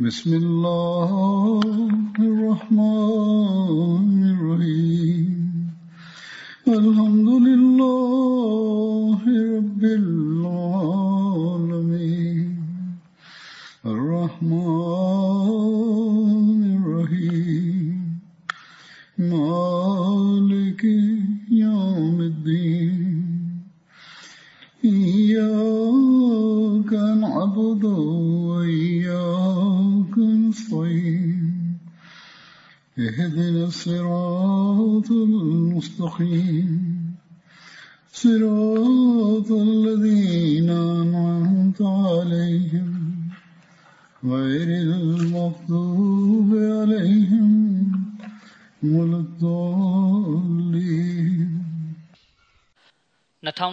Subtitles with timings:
[0.00, 1.10] بسم الله
[2.18, 3.89] الرحمن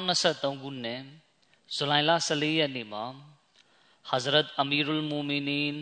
[0.08, 1.02] 2023ခုနှစ်
[1.76, 3.04] ဇူလိုင်လ14ရက်နေ့မှာ
[4.10, 5.76] Hazrat Amirul Mu'minin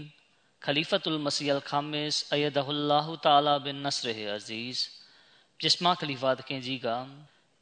[0.64, 4.78] Khalifatul Masih Al-Khamis Ayyadahullahu Ta'ala bin Nasrih Aziz
[5.60, 6.88] ပြစ်မခလီဖာသခင်ကြီးက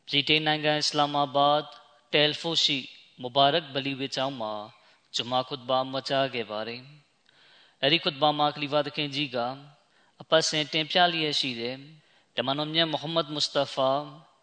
[0.08, 1.60] ပြည်တိုင်နိုင်ငံအစ္စလာမာဘတ်
[2.12, 2.78] တယ်ဖိုရှိ
[3.22, 4.54] မူဘာရက်ဘလီဝေကျောင်းမှာ
[5.16, 6.82] ဂျမာခွတ်ဘာမချခဲ့ပါတယ်။
[7.82, 9.38] အဲဒီခွတ်ဘာမှာခလီဖာသခင်ကြီးက
[10.20, 11.76] အပတ်စဉ်တင်ပြလျက်ရှိတဲ့
[12.36, 13.90] ဓမ္မတော်မြတ်မုဟမ္မဒ်မုစတဖာ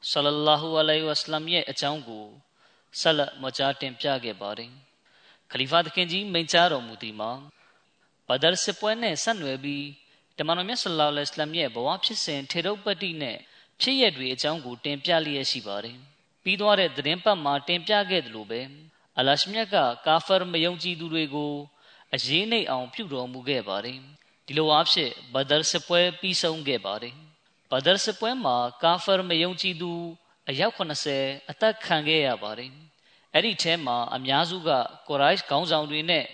[0.09, 2.25] ဆလလာဟူအလိုင်ဝါဆလမ်ရဲ့အကြောင်းကို
[2.99, 4.71] ဆက်လက်မကြားတင်ပြခဲ့ပါတယ်။
[5.51, 7.31] ခလီဖာသခင်ကြီးမိန့်ကြားတော်မူသည်မှာ
[8.27, 9.85] ဘဒရ်စစ်ပွဲနဲ့ဆက်နွယ်ပြီး
[10.37, 13.37] ဓမ္မတော်မြတ်ဆလလာလဟ်အလမ်ရဲ့ဘဝဖြစ်စဉ်ထေရုပ်ပတ္တိနဲ့
[13.81, 15.97] ဖြစ်ရတွေအကြောင်းကိုတင်ပြလျက်ရှိပါတယ်။
[16.43, 18.61] ပြီးသွားတဲ့သတင်းပတ်မှာတင်ပြခဲ့သလိုပဲ
[19.19, 19.75] အလရှမြတ်က
[20.05, 21.53] ကာဖာမယုံကြည်သူတွေကို
[22.13, 23.97] အရေးနှိမ်အောင်ပြုတော်မူခဲ့ပါတယ်။
[24.45, 27.15] ဒီလိုအားဖြင့်ဘဒရ်စစ်ပွဲပြီးဆုံးခဲ့ပါတယ်။
[27.71, 29.91] ဘဒရ်စစ်ပွဲမှာကာဖာမယုံကြည်သူ
[30.49, 32.71] အယောက်80အသက်ခံခဲ့ရပါတယ်။
[33.33, 34.69] အဲ့ဒီထဲမှာအများစုက
[35.07, 36.25] ကိုရိုက်ခေါင်းဆောင်တွေနဲ့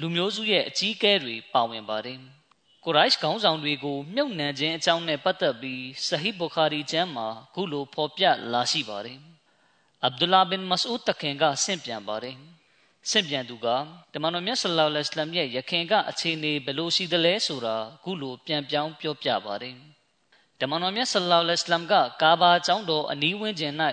[0.00, 2.18] လူမျိုးစုရဲ့အကြီးအကဲတွေပါဝင်ပါတယ်။
[2.84, 9.18] ကိုရိုက်ခေါင်းဆောင်တွေကိုမြုပ်နှံခြင်းအကြောင်းနဲ့ပတ်သက်ပြီးဆဟီဘူခါရီကျမ်းမှာခုလိုဖော်ပြလာရှိပါတယ်။
[10.04, 12.36] အဗ်ဒူလာဘင်မဆူဒ်တခင်ကဆင့်ပြန်ပါတယ်။
[13.10, 13.66] ဆင့်ပြန်သူက
[14.12, 19.76] တမန်တော်မြတ်ဆလ္လာလဟ်အလိုင်းရဲ့ယခင်ကအခြေအနေဘယ်လိုရှိသလဲဆိုတာခုလိုပြန်ပြောင်းပြောပြပါတယ်။
[20.64, 23.74] တမန်တော်မြတ်ဆလ္လာလဟ်အလိုင်းကကာဘာကျောင်းတော်အနီးဝန်းကျင်၌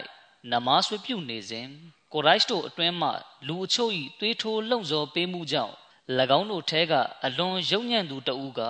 [0.52, 1.68] နမတ်ဝပြုနေစဉ်
[2.13, 3.09] ကိုရိုက်တို့အတွင်းမှ
[3.47, 5.74] လူအချို့၏သွေးထိုးလှုံ့ဆော်ပေးမှုကြောင့်၎
[6.38, 6.94] င်းတို့ထဲက
[7.25, 8.62] အလွန်ယုံညံ့သူတဦးက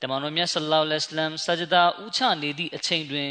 [0.00, 3.30] တမန်တော်မြတ်ဆလ္လာလဟ်အလัยဟ်ဆဂျဒါဥချနေသည့်အချိန်တွင်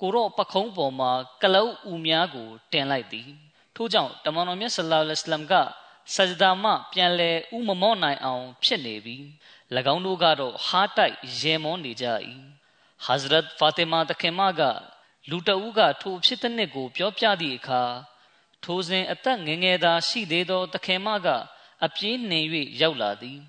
[0.00, 1.08] ကိုရော့ပခုံးပေါ်မှ
[1.42, 3.28] ကလုတ်ဦးများကိုတင်လိုက်သည်
[3.76, 5.54] ထို့ကြောင့်တမန်တော်မြတ်ဆလ္လာလဟ်အလัยဟ်က
[6.14, 9.22] ဆဂျဒါမှပြန်လဲဥမမော့နိုင်အောင်ဖြစ်နေပြီး၎
[9.94, 12.06] င်းတို့ကတော့ဟားတိုက်ရေမောနေကြ၏
[13.04, 14.62] ဟဇရတ်ဖာတီမာတခင်မက
[15.30, 17.82] လူတဦးကထိုဖြစ်တဲ့နှစ်ကို ပြောပြသည့်အခါ
[18.64, 21.28] ထိုစဉ်အသက်ငယ်ငယ်သာရှိသေးသောတခင်မက
[21.84, 22.44] အပြေးနှင်၍
[22.80, 23.40] ရောက်လာသည်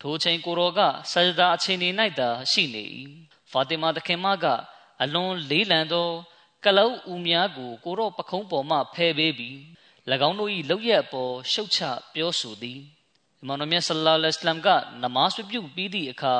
[0.00, 0.80] ထိုချိန်ကိုရောက
[1.12, 1.78] ဆဂျဒါအချိန်၌
[2.18, 2.84] သာရှိနေ၏
[3.50, 4.46] ဖာတီမာတခင်မက
[5.02, 6.08] အလွန်လေးလံသော
[6.64, 9.56] ကလောက်ဦးများကိုကိုရောပခုံးပေါ်မှဖယ်ပေးပြီး၎
[10.28, 11.80] င်းတို့၏လောက်ရအပေါ်ရှုတ်ချ
[12.14, 12.80] ပြောဆိုသည်
[13.40, 14.68] အမန်တော်မြတ်ဆလ္လာလဟ်အလัยဟ်က
[15.02, 16.36] နမတ်ပြုပြီးသည့်အခါ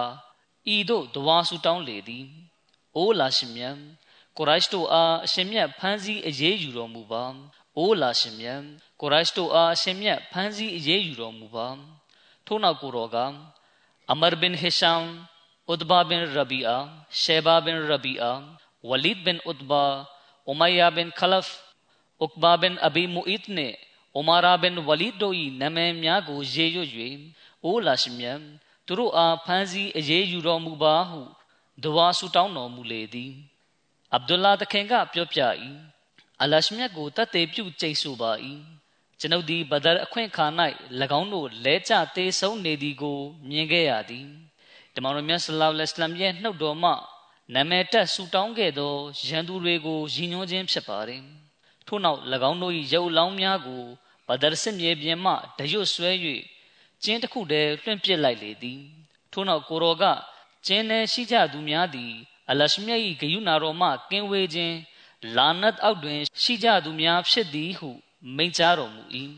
[0.74, 2.26] ဤသို့ဒဝါဆူတောင်းလေသည်
[2.96, 3.76] အိုလာရှင်မြတ်
[4.36, 7.24] ကိုရိုက်တို့အားအရှင်မြတ်ဖမ်းဆီးအရေးယူတော်မူပါ
[7.76, 8.62] အိုလာရှင်မြတ်
[9.00, 11.68] ကိုရိုက်တို့အားအရှင်မြတ်ဖမ်းဆီးအရေးယူတော်မူပါ
[12.46, 13.16] ထို့နောက်ကိုရောက
[14.12, 15.02] အမရ်ဘင်ဟီရှမ်
[15.72, 16.78] ဥဒဘာဘင်ရဘီအာ
[17.20, 18.32] ရှေဘာဘင်ရဘီအာ
[18.88, 19.84] ဝလီဒ်ဘင်ဥဒဘာ
[20.50, 21.52] ဥမိုင်ယာဘင်ခလဖ်
[22.24, 23.76] ဥကဘာဘင်အဘီမူအစ်နှင့်
[24.18, 26.90] ဥမာရာဘင်ဝလီဒ်တို့၏နာမည်များကိုရေရွတ်၍
[27.64, 28.40] အိုလာရှင်မြတ်
[28.86, 31.20] သူတို့အားဖမ်းဆီးအရေးယူတော်မူပါဟု
[31.82, 33.32] ဒဝါဆူတောင်းတော်မူလေသည်
[34.14, 35.40] အဗ်ဒူလာတခင်ကပြောပြ၏
[36.42, 38.32] အလရှမြတ်ကိုတတ်သေးပြုကျိတ်ဆိုပါ၏
[39.20, 40.46] ကျွန်ုပ်သည်ဘဒရ်အခွင့်ခါ၌၎
[41.18, 44.26] င်းတို့လဲကျသေးဆုံးနေသည်ကိုမြင်ခဲ့ရသည်
[44.94, 46.92] တမန်တော်မြတ်ဆလောလ္လဟ်အလัยဟ်ရဲ့နှုတ်တော်မှ
[47.54, 48.94] နာမည်တက်ဆူတောင်းခဲ့သော
[49.28, 51.22] ရန်သူတွေကိုရည်ညွှန်းခြင်းဖြစ်ပါတယ်
[51.86, 52.20] ထို့နောက်၎
[52.50, 53.84] င်းတို့၏ရုပ်လောင်းများကို
[54.28, 56.10] ဘဒရ်စစ်မြေပြင်မှတရွတ်ဆွဲ၍
[57.02, 58.80] ကျင်းတစ်ခုတည်းလွှင့်ပစ်လိုက်လေသည်
[59.32, 60.04] ထို့နောက်ကိုရောက
[60.66, 62.12] ကျင်းထဲရှိကြသူများသည်
[62.50, 64.76] အလရှမြတ်၏ဂယုဏတော်မှကင်းဝေးခြင်း
[65.36, 67.90] လာနတ်အောက်တွင် ရှိကြသူများဖြစ်သည်ဟု
[68.36, 69.02] မိန့်ကြားတော်မူ၏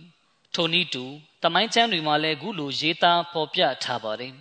[0.55, 1.05] ထိုနည်းတူ
[1.43, 4.35] တမိုင်းကျမ်းတွေမှာလည်းခုလိုရေးသားဖော်ပြထားပါတယ်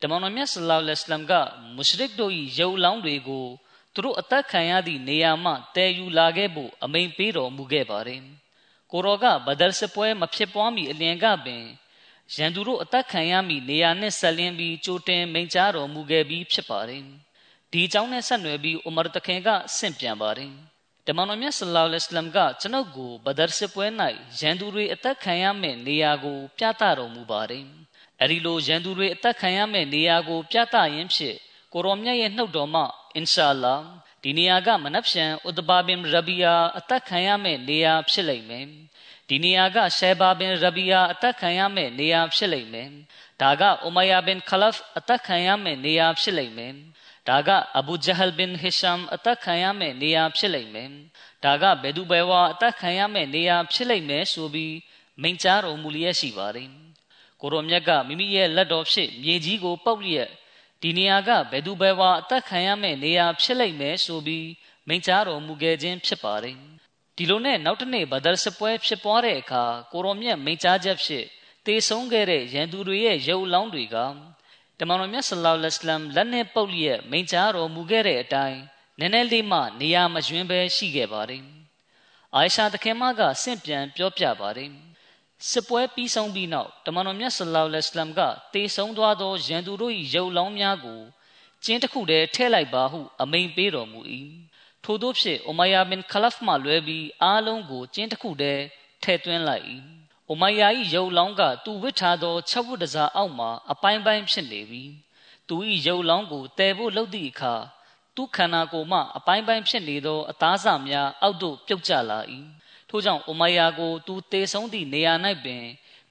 [0.00, 1.32] တမန်တော်မြတ်ဆလ္လာလဟ်အလัยဟ်က
[1.74, 3.46] မုရှရစ်တို့၏ယုံလောင်းတွေကို
[3.94, 8.22] သူတို့အသက်ခံရသည့်နေရာမှတည်ယူလာခဲ့ဖို့အမိန်ပေးတော်မူခဲ့ပါတယ်
[8.90, 11.64] ကိုရောကဘဒလ်စပွဲမဖြစ်ပွားမီအလျင်ကပင်
[12.36, 17.02] ရန်သူတို့အသက်ခံရမည့်နေရာနှင့်ဆက်လင်းပြီးကြိုတင်မိန့်ကြားတော်မူခဲ့ပြီးဖြစ်ပါတယ်
[17.72, 20.52] ဒီအကြောင်းနဲ့ဆက်နွယ်ပြီးဥမာတခင်ကဆင့်ပြန်ပါတယ်
[21.06, 23.86] တမန်တော်မြတ်ဆလ္လာလဟ်အလัยဟ်ကကျွန်ုပ်ကိုဘဒရ်စစ်ပွဲ၌
[24.40, 27.64] ရန်သူတွေအသက်ခံရမယ့်နေရာကို ပြသတော်မူပါတယ်။
[28.22, 31.36] အဲဒီလိုရန်သူတွေအသက်ခံရမယ့်နေရာကို ပြသရင်းဖြင့်
[31.72, 32.82] ကိုရောမြတ်ရဲ့နှုတ်တော်မှ
[33.14, 33.74] အင်ရှာလာ
[34.22, 38.66] ဒီနေရာကမနက်ဖြန်ဥဒဘာဘင်ရဘီယာအသက်ခံရမယ့်နေရာဖြစ်လိမ့်မယ်။
[39.30, 42.88] ဒီနေရာကရှဲဘာဘင်ရဘီယာအသက်ခံရမယ့်နေရာဖြစ်လိမ့်မယ်။
[43.42, 46.74] ဒါကအိုမယာဘင်ခလဖ်အသက်ခံရမယ့်နေရာဖြစ်လိမ့်မယ်။
[47.28, 50.90] ဒါကအဘူဂျဟလ်ဘင်ဟီရှမ်အသက်ခံရမယ့်နေရာဖြစ်လိမ့်မယ်
[51.44, 54.74] ဒါကဘယ်သူဘယ်ဝါအသက်ခံရမယ့်နေရာဖြစ်လိမ့်မယ်ဆိုပြီး
[55.22, 56.68] မိန့်ကြားတော်မူလျက်ရှိပါတယ်
[57.40, 60.30] ကိုရောမြတ်ကမိမိရဲ့လက်တော်ဖြင့်မြေကြီးကိုပုတ်လျက်
[60.82, 64.48] ဒီနေရာကဘယ်သူဘယ်ဝါအသက်ခံရမယ့်နေရာဖြစ်လိမ့်မယ်ဆိုပြီး
[64.88, 66.56] မိန့်ကြားတော်မူခဲ့ခြင်းဖြစ်ပါတယ်
[67.16, 71.26] ဒီလိုနဲ့နောက်တစ်နေ့ဘဒရ်စပွဲဖြစ်ပွားတဲ့အခါကိုရောမြတ်မိန့်ကြားချက်ဖြင့်
[71.66, 73.96] တေဆုံးခဲ့တဲ့ရန်သူတွေရဲ့ရုပ်လောင်းတွေက
[74.78, 78.60] တမန်တော်မြတ်ဆလောလ္လဟ်အလัยဟ်လက်နဲ့ပုတ်လျက်မိန့်ကြားတော်မူခဲ့တဲ့အတိုင်း
[78.98, 81.42] နည်းနည်းလေးမှနေရာမရွှင်ပဲရှိခဲ့ပါတယ်။
[82.34, 84.70] အာရှာသခင်မကဆင့်ပြန်ပြောပြပါတယ်။
[85.50, 88.20] စစ်ပွဲပြီးဆုံးပြီးနောက်တမန်တော်မြတ်ဆလောလ္လဟ်အလัยဟ်က
[88.54, 91.00] တေဆုံးသွားသောရန်သူတို့၏ရုပ်လောင်းများကို
[91.64, 94.00] ကျင်းတစ်ခုတည်းထည့်လိုက်ပါဟုအမိန်ပေးတော်မူ၏။
[94.84, 98.62] ထို့သောဖြင့်အိုမယာဘင်ခလဖ်မှလွဲပြီးအားလုံးကိုကျင်းတစ်ခုတည်း
[99.02, 99.66] ထည့်သွင်းလိုက်၏။။
[100.32, 104.84] အိုမိုင်ယာ၏ရုပ်လောင်းကသူဝစ်ထားသောချက်ဝတ်တစားအောက်မှာအပိုင်းပိုင်းဖြစ်နေပြီ။
[105.48, 105.56] သူ၏
[105.86, 107.54] ရုပ်လောင်းကိုတည်ဖို့လုပ်သည့်အခါ
[108.14, 112.18] သူခန္ဓာကိုယ်မှအပိုင်းပိုင်းဖြစ်နေသောအသားစာများအောက်သို့ပြုတ်ကျလာ၏။
[112.88, 115.64] ထို့ကြောင့်အိုမိုင်ယာကိုသူတေဆုံးသည့်နေရာ၌ပင်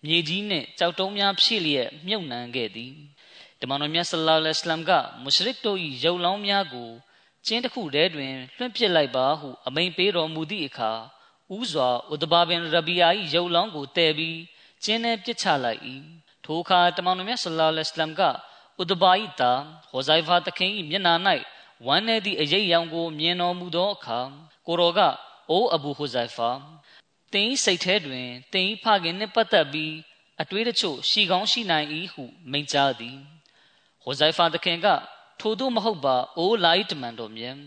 [0.05, 2.93] မြေကြီးနှင့်ကြောက်တုံးများဖြည့်လျက်မြုပ်နှံခဲ့သည်။
[3.59, 6.89] တမန်တော်မြတ်ဆလ္လာလဟ်အလัยဟ်ကမုရှရစ်တို့၏ရုပ်လောင်းများကို
[7.45, 10.91] ကျင်းတစ်ခုတည်းတွင်လွှင့်ပစ်လိုက်ပါဟု အမိန်ပေးတော်မူသည့်အခါ
[11.55, 14.39] ဥစွာဥဒဘာဘင်ရဘီယာ၏ရုပ်လောင်းကိုတည်ပြီး
[14.83, 15.81] ကျင်းနဲ့ပြစ်ချလိုက်၏
[16.45, 18.21] ထိုအခါတမန်တော်မြတ်ဆလ္လာလဟ်အလัยဟ်က
[18.81, 19.51] ဥဒဘာ၏တာ
[19.89, 21.15] ဟောဇိုင်ဖာတခင်၏မျက်နှာ၌
[21.85, 24.19] ဝမ်းနေသည့်အရေးရောင်ကိုမြင်တော်မူသောအခါ
[24.67, 24.99] ကိုရောက
[25.49, 26.49] အိုးအဘူဟူဇိုင်ဖာ
[27.33, 29.93] တင်းစိတ်ထဲတွင်တင်းဖခင်နှင့်ပတ်သက်ပြီး
[30.41, 33.17] အတွေးတချို့ရှီကောင်းရှိနိုင်၏ဟုမိန့်ကြားသည်
[34.03, 34.87] ဟိုဇိုင်ဖာတခင်က
[35.39, 37.57] ထို့သို့မဟုတ်ပါအိုးလာ၏တမန်တော်မြတ်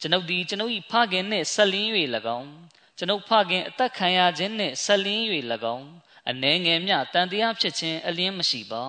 [0.00, 1.90] ကျွန်ုပ်သည်ကျွန်ုပ်၏ဖခင်နှင့်ဆက်လင်း၍၎
[2.38, 2.50] င်း
[2.98, 5.22] ကျွန်ုပ်ဖခင်အသက်ခံရခြင်းနှင့်ဆက်လင်း၍၎
[5.74, 5.86] င်း
[6.30, 8.84] အနှဲငယ်မျှတန်တရားဖြစ်ခြင်းအလင်းမရှိပါ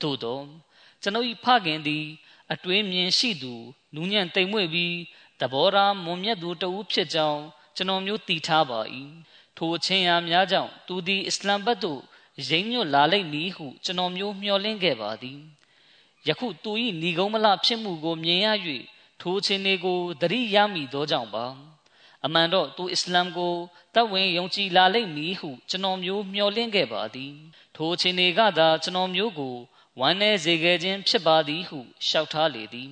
[0.00, 0.40] သို့သော
[1.02, 2.04] ကျွန်ုပ်၏ဖခင်သည်
[2.52, 3.54] အတွင်းမြင်ရှိသူ
[3.94, 4.96] နူးညံ့တိမ်မွေ့ပြီး
[5.40, 7.42] တဘောရာမွန်မြတ်သူတဦးဖြစ်ကြောင်း
[7.76, 8.80] ကျွန်တော်မျိုးတည်ထားပါ၏
[9.56, 12.00] ထိုအချင်းအားများကြောင့်သူသည်အစ္စလမ်ဘတ်သို့
[12.48, 15.40] ရိမ့်ညွတ်လာလိမ့်မည်ဟုကျွန်တော်မျိုးမျှော်လင့်ခဲ့ပါသည်
[16.28, 16.72] ယခုသူ၏
[17.02, 18.48] ဏီကုံးမလဖြစ်မှုကိုမြင်ရ၍
[19.20, 21.46] ထိုအချင်းတွေကိုသတိရမိသောကြောင့်ပါ
[22.24, 23.54] အမှန်တော့သူအစ္စလာမ်ကို
[23.94, 27.32] တပ်ဝင်ယုံကြည်လာလိမ့်မည်ဟုကျွန်တော်မျိုးမျှော်လင့်ခဲ့ပါသည်
[27.76, 29.56] ထိုအချိန်တွေကသာကျွန်တော်မျိုးကို
[30.00, 31.78] ဝမ်းနည်းစေခဲ့ခြင်းဖြစ်ပါသည်ဟု
[32.08, 32.90] ရှောက်ထားလေသည်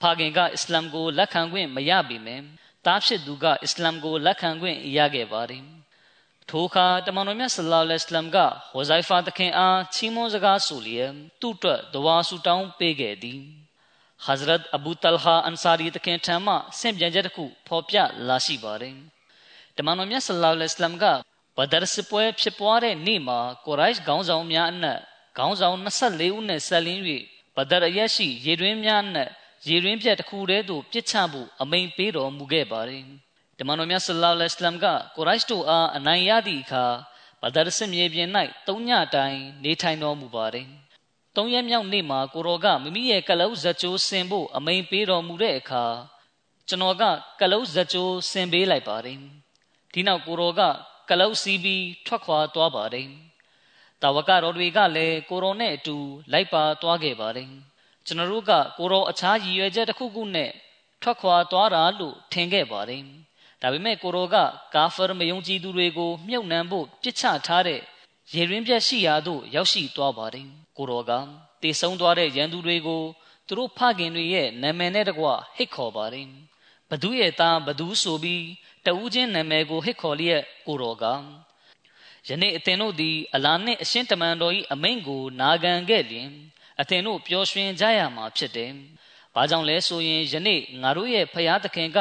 [0.00, 2.44] ဖခင်ကအစ္စလာမ်ကိုလက်ခံခွင့်မရပေမယ့်
[2.86, 5.64] တားဖြစ်သူကအစ္စလာမ်ကိုလက်ခံခွင့်ရခဲ့ပါသည်
[6.50, 8.38] ထိုအခါတမန်တော်မြတ်ဆလ္လာလဟ်အလัยဟ်က
[8.72, 13.40] ဟောဇိုင်ဖာတခင်အားချီးမွမ်းစကားဆိုလျက်သူ့အတွက်ဒဝါဆူတောင်းပေးခဲ့သည်
[14.26, 17.96] Hazrat Abu Talha Ansari တခင်ထံမှဆင့်ပြန်ချက်တစ်ခုဖော်ပြ
[18.28, 18.94] လာရှိပါတယ်။
[19.76, 21.04] တမန်တော်မြတ်ဆလ္လာလဟ်အလัยဟ်က
[21.56, 24.98] ဘဒရ်စပွဲဖြစ်ပွားတဲ့နေ့မှာကိုရိုက်ခေါင်းဆောင်များအနက်
[25.38, 27.02] ခေါင်းဆောင်24ဦးနဲ့ဆက်လင်း၍
[27.56, 29.30] ဘဒရ်အရရှိရေတွင်းများအနက်
[29.68, 33.04] ရေတွင်းပြက်တစ်ခုတည်းသို့ပြစ်ချဖို့အမိန်ပေးတော်မူခဲ့ပါတယ်။
[33.62, 34.86] တမန်တော်မြတ်ဆလ္လာလဟ်အလัยဟ်က
[35.16, 36.84] ကိုရိုက်တို့အားအနိုင်ရသည့်အခါ
[37.42, 38.28] ဘဒရ်စစ်မြေပြင်၌
[38.66, 40.68] သုံးညတိုင်နေထိုင်တော်မူပါတယ်။
[41.36, 45.84] သုံးရက်မြောက်နေ့မှာကိုရောကမိမိရဲ့ကလုတ်ဇကြိုးဆင်ဖို့အမိန်ပေးတော်မူတဲ့အခါ
[46.68, 47.04] ကျွန်တော်က
[47.40, 49.18] ကလုတ်ဇကြိုးဆင်ပေးလိုက်ပါတယ်
[49.92, 50.62] ဒီနောက်ကိုရောက
[51.10, 53.08] ကလုတ်စီးပြီးထွက်ခွာသွားပါတယ်
[54.02, 55.96] တာဝကတော်တွေကလည်းကိုရောနဲ့အတူ
[56.32, 57.50] လိုက်ပါသွားခဲ့ပါတယ်
[58.06, 60.50] ကျွန်တော်တို့ကကိုရောအခြားရည်ရွယ်ချက်တစ်ခုခုနဲ့
[61.02, 63.02] ထွက်ခွာသွားတာလို့ထင်ခဲ့ပါတယ်
[63.62, 64.36] ဒါပေမဲ့ကိုရောက
[64.74, 67.80] ကာဖာမယုံကြည်သူတွေကိုမြုပ်နှံဖို့ပြစ်ချထားတဲ့
[68.34, 71.12] ရေရင်းပြက်ရှိရာသို့ရောက်ရှိသွားပါတယ်ကိုတော်က
[71.62, 73.02] တည်ဆုံးသွားတဲ့ရန်သူတွေကို
[73.46, 75.26] သူတို့ဖခင်တွေရဲ့နာမည်နဲ့တကွ
[75.56, 76.28] ဟစ်ခေါ်ပါတယ်
[76.90, 78.44] ဘသူရဲ့သားဘသူဆိုပြီး
[78.86, 81.04] တဦးချင်းနာမည်ကိုဟစ်ခေါ်လျက်ကိုတော်က
[82.28, 86.28] ယနေ့အသင်တို့သည်အလာနှင့်အရှင်တမန်တော်၏အမိန့်ကိုနာခံခဲ့လျင်
[86.80, 88.72] အသင်တို့ပျော်ရွှင်ကြရမှာဖြစ်တယ်။
[89.34, 91.98] ဘာကြောင့်လဲဆိုရင်ယနေ့ငါတို့ရဲ့ဖရာသခင်က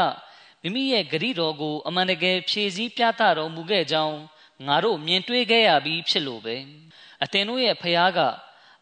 [0.63, 4.17] မိမိရဲ့ဂရိတော်ကိုအမှန်တကယ်ဖြည့်ဆည်းပြသတော်မူခဲ့ကြောင်း
[4.67, 6.55] ငါတို့မြင်တွေ့ခဲ့ရပြီးဖြစ်လို့ပဲ
[7.23, 8.19] အသင်တို့ရဲ့ဖျားက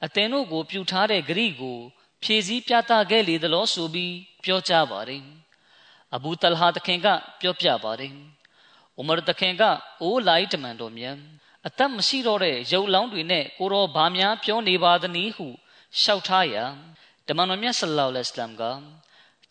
[0.05, 1.77] အသင်တို့ကို ပြုထားတဲ့ဂရိကို
[2.23, 5.23] ဖြည့်စည်းပြသခဲ့လေသလိုဆိုပြီးပြောကြပါတယ်
[6.15, 7.07] အဘူတလဟာတခင်က
[7.41, 8.13] ပြောပြပါတယ်
[8.99, 9.63] ဥမရတခင်က
[10.01, 11.15] အိုးလိုက်တမန်တော်မြတ်
[11.67, 15.47] အသက်မရှိတော့တဲ့ရုပ်လောင်းတွေနဲ့ကိုရောဘာများပြောနေပါသနည်းဟု
[15.99, 16.63] လျှောက်ထားရာ
[17.27, 18.63] တမန်တော်မြတ်ဆလ္လာလဟ်အလัยဟ်က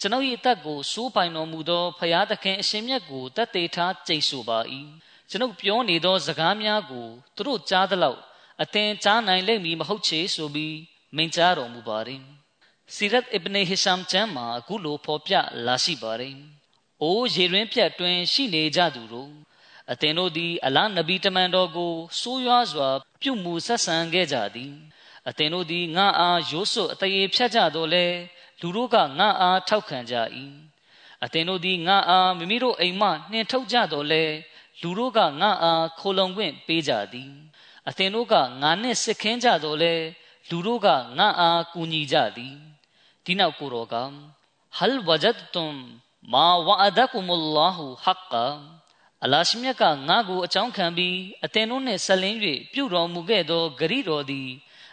[0.00, 4.59] ကျွန်ုပ်၏အသက်ကိုစိုးပိုင်တော်မူသောဖရာသခင်အရှင်မြတ်ကိုတတ်သေးထားကြိတ်ဆိုပါ၏
[5.31, 8.21] ကျွန်ုပ်ပြောနေသောစကားများကိုသူတို့ကြားသလောက်
[8.62, 10.76] အသင်ကြားနိုင်လိမ့်မည်မဟုတ်ချေဆိုပြီး
[11.17, 12.23] မိန့်ကြားတော်မူပါတယ်
[12.95, 15.35] စီရတ်အစ်ဘ်နေဟီရှမ်ချမ်းမှာအခုလိုဖော်ပြ
[15.67, 16.37] လာရှိပါတယ်
[17.03, 19.33] အိုးရေရင်းပြတ်တွင်ရှိနေကြသူတို့
[19.93, 22.88] အသင်တို့သည်အလားနဗီတမန်တော်ကိုဆိုးရွားစွာ
[23.23, 24.75] ပြုမှုဆက်ဆံခဲ့ကြသည်
[25.29, 28.07] အသင်တို့သည်ငါအားရိုးစွတ်အသေးဖြတ်ကြတော့လေ
[28.60, 30.14] လူတို့ကငါအားထောက်ခံကြ၏
[31.25, 34.25] အသင်တို့သည်ငါအားမိမိတို့အိမ်မှနှင်ထုတ်ကြတော့လေ
[34.82, 37.30] လူတို့ကငါအားခိုလုံခွင့်ပေးကြသည်
[37.88, 39.94] အသင်တို့ကငါနှင့်စစ်ခင်းကြတော့လေ
[40.48, 42.54] လူတို့ကငါအားကူညီကြသည်
[43.25, 43.94] ဒီနောက်ကိုရောက
[44.76, 45.76] ဟလ်ဝဂျဒ်တုမ်
[46.32, 48.46] မာဝအဒကုမလ္လာဟူဟက္ကာ
[49.25, 52.38] အလာရှိမြတ်ကငါကိုအကြောင်းခံပြီးအသင်တို့နှင့်ဆက်လင်း၍
[52.72, 54.48] ပြုတော်မူခဲ့သောဂရိတော်သည်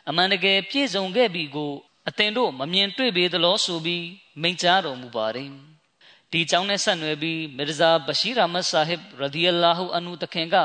[0.10, 1.74] အမှန်တကယ်ပြည့်စုံခဲ့ပြီကို
[2.10, 4.06] အသင်တို့မမြင်တွေ့ပေသလိုဆိုပြီး
[4.42, 5.50] မိန့်ကြားတော်မူပါတယ်
[6.32, 10.56] ဒီကြောင့်နဲ့ဆက်နွယ်ပြီးမီရဇာဘရှိရာမတ်ဆာဟစ်ရဒီအလာဟူအန်နူတခင်က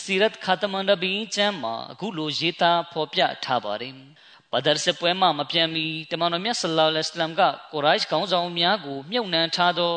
[0.00, 3.94] စီရတ်ခါတမန်နဘီကျမ်းမှာအခုလိုရေးသားဖော်ပြထားပါတယ်
[4.52, 9.94] ဘဒရ်စပွဲမှာမပြန်မီတမန်တော်မြတ်ဆလ္လာလဟ်အလัยဟ်ကကိုရိုက်ခေါင်းဆောင်များကိုမြုပ်နှံထားသော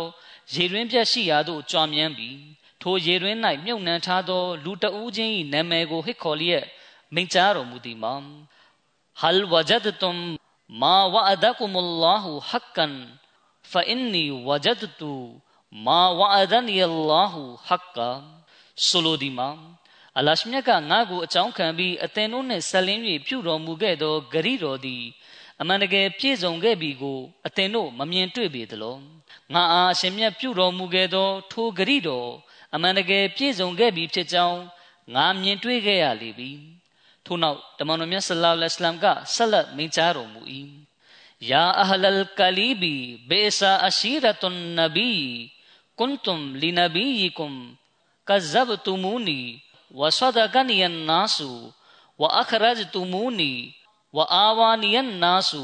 [0.53, 2.37] ရေရင်းပြက်ရှိရာသို့ကြွမြန်းပြီး
[2.81, 6.65] ထိုရေရင်း၌မြုပ်နှံထားသော လူတဦးချင်း၏နာမည်ကိုဟစ်ခေါ်လျက်
[7.13, 8.13] မိန့်ကြားတော်မူသည်မှာ
[9.21, 10.19] ဟလ်ဝဂျဒ်တုမ်
[10.81, 12.95] မာဝအဒကုမလ္လာဟူဟက္ကန်
[13.71, 15.13] ဖအင်နီဝဂျဒ်တူ
[15.85, 18.09] မာဝအဒနီအလ္လာဟူဟက္ကာ
[18.85, 19.49] ဆိုလိုဒီမှာ
[20.17, 25.03] အလရှမြတ်ကငါ့ကိုအကြောင်းခံပြီးအသင်တို့နှင့်ဆက်လင်း၍ပြုတော်မူခဲ့သောဂရိတော်သည်
[25.61, 28.97] အမှန်တကယ်ပြည့်စုံခဲ့ပြီကိုအသင်တို့မမြင်တွေ့ပေသလော
[29.53, 32.29] ငါအားအရှင်မြတ်ပြုတော်မူခဲ့သော ထိုဂရိတော်
[32.73, 34.59] အမှန်တကယ်ပြည့်စုံခဲ့ပြီဖြစ်ကြောင်း
[35.15, 36.51] ငါမြင်တွေ့ခဲ့ရလေပြီ
[37.25, 40.41] ထို့နောက်တမန်တော်မြတ်ဆလ္လာလဟ်အလัยဟ်ကဆက်လက်မိန့်ကြားတော်မူ၏
[41.49, 42.93] ယာအဟလလ်ကလီဘီ
[43.29, 45.11] ဘေဆာအရှိရတ်န်နဘီ
[45.99, 47.57] ကွန်တုမ်လီနဘီယီကွမ်
[48.29, 49.39] ကဇဘတူမူနီ
[49.99, 51.49] ဝဆဒကနီယန်နာဆူ
[52.21, 53.51] ဝအခရဂျတူမူနီ
[54.15, 55.63] ဝအာဝါနီယန်နာဆူ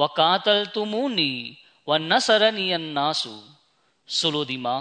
[0.00, 1.30] ဝကာတလ်တူမူနီ
[1.88, 3.32] ဝနဆရနီယန်နာဆူ
[4.16, 4.76] ဆိုလိုဒီမှာ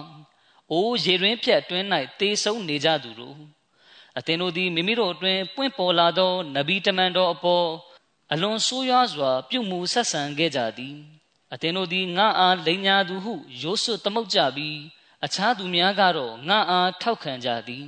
[0.72, 1.86] အိုးရေရင်းဖြတ်အတွင်း၌
[2.20, 3.38] တေဆုံးနေကြသူတို့
[4.18, 7.68] အသင်တို့သည်မိမိတို့အတွင်းပွင့်ပေါ်လာသောနဗီတမန်တော်အပေါ်
[8.32, 10.98] အလွန်ဆိုးရွားစွာ ပြုမှုဆက်ဆံခဲ့ကြသည်
[11.54, 14.80] အသင်တို့သည်ငါအားလိန်ညာသူဟုရိုးစွသမုတ်ကြပြီး
[15.26, 17.88] အခြားသူများကတော့ငါအားထောက်ခံကြသည်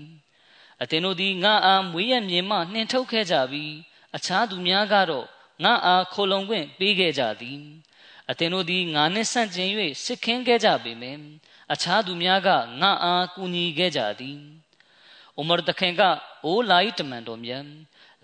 [0.82, 3.74] အသင်တို့သည်ငါအားမွေးရမြေမှနှင်ထုတ်ခဲ့ကြပြီး
[4.15, 5.27] အခြားသူများကတော့
[5.63, 7.60] ငါအားခိုလုံခွင့်ပေးခဲ့ကြသည်
[8.29, 9.70] အသင်တို့သည်ငါနှင့်ဆန့်ကျင်၍
[10.03, 11.20] စစ်ခင်းခဲ့ကြပေမယ့်
[11.74, 12.50] အခြားသူများက
[12.82, 14.39] ငါအားကူညီခဲ့ကြသည်
[15.39, 16.01] ဥမရတခင်က
[16.45, 17.65] အိုလာဤတမန်တော်မြတ်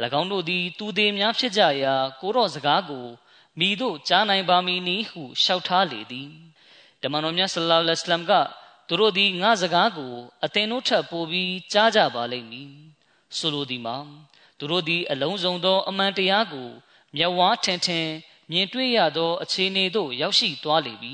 [0.20, 3.06] ၎င်းတို့သည်သူသေးများဖြစ်ကြရာ ကိုရော့စကားကို
[3.60, 6.30] မိတို့ကြားနိုင်ပါမည်နည်းဟုလျှောက်ထားလေသည်
[7.02, 8.34] တမန်တော်မြတ်ဆလ္လာလဟ်အလัยဟ်က
[8.88, 10.14] သူတို့သည်ငါစကားကို
[10.44, 12.72] အသင်တို့ထပ်ပို့ပြီးကြားကြပါလိမ့်မည်
[13.38, 13.98] ဆိုလိုသည်မှာ
[14.58, 16.70] သူတို့သည်အလုံးစုံသောအမှန်တရားကို
[17.16, 18.08] မျက်ဝါးထင်ထင်
[18.52, 21.14] မြင်တွေ့ရသောအခြေအနေသို့ရောက်ရှိသွားလေပြီ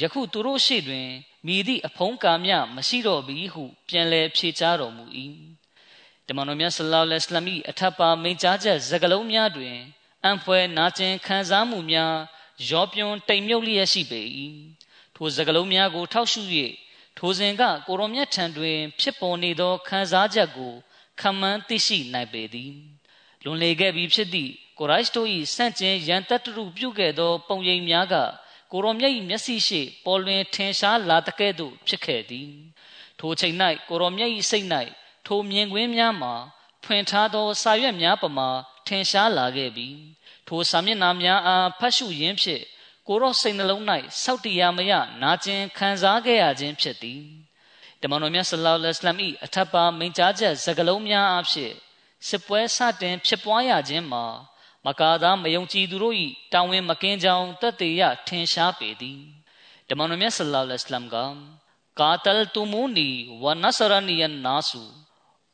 [0.00, 1.08] ယခုသူတို့ရှိတွင်
[1.46, 5.04] မိသည့်အဖုံးကာမြမရှိတော့ပြီဟု ပြန်လည်ဖြေကြားတော်မူ၏
[6.26, 9.76] တမန်တော်မြတ်ဆလ္လာလဟ်အလัยဟ်အထပ်ပါမိန့်ကြားချက်စကားလုံးများတွင်
[10.24, 12.14] အံဖွဲနာကျင်ခံစားမှုများ
[12.68, 14.20] ရောပြွန်တိမ်မြုပ်လျက်ရှိပေ၏
[15.16, 16.42] ထိုစကားလုံးများကိုထောက်ရှု၍
[17.18, 20.72] ထိုစဉ်ကကိုရောမြတ်ထံတွင် ဖြစ်ပေါ်နေသောခံစားချက်ကို
[21.20, 22.72] ခံမှန်းသိရှိနိုင်ပေသည်
[23.44, 28.14] လွန်လေခဲ့ပြီးဖြစ်သည့်ကိုရိုက်စတို၏စန့်ကျင်ရန်တတ္တရုပြုခဲ့သော ပုံရိပ်များက
[28.72, 32.50] ကိုရောမြတ်၏မျက်စိရှိပေါ်လွင်ထင်ရှားလာတကဲ့သို့ဖြစ်ခဲ့သည်
[33.18, 33.56] ထိုချိန်၌
[33.88, 34.66] ကိုရောမြတ်၏စိတ်၌
[35.26, 36.34] ထိုမြင်ကွင်းများမှာ
[36.84, 38.48] ဖွင့်ထားသောစာရွက်များပမာ
[38.86, 39.98] ထင်ရှားလာခဲ့ပြီး
[40.48, 42.62] ထိုစာမျက်နှာများအားဖတ်ရှုရင်းဖြင့်
[43.08, 43.82] ကိုရောစိတ်နှလုံး၌
[44.22, 47.22] စောက်တရားမရနာကျင်ခံစားခဲ့ရခြင်းဖြစ်သည်
[48.00, 51.72] တမန်တော်မြတ်ဆလောလ္လဟ်အလိုင်း၏အထက်ပါမိန့်ကြားချက်စကားလုံးများအဖြစ်
[52.28, 54.24] စစ်ပွဲစတင်ဖြစ်ပွားရခြင်းမှာ
[54.86, 56.16] မကာသားမယုံကြည်သူတို့၏
[56.52, 59.20] တာဝန်မကင်းကြောင်းတတ်သေးရထင်ရှားပေသည်
[59.88, 61.16] တမန်တော်မြတ်ဆလောလ္လဟ်အလိုင်းက
[62.00, 63.08] ကာတလ်တူမူနီ
[63.42, 64.82] ဝနဆရနီယန်နာဆူ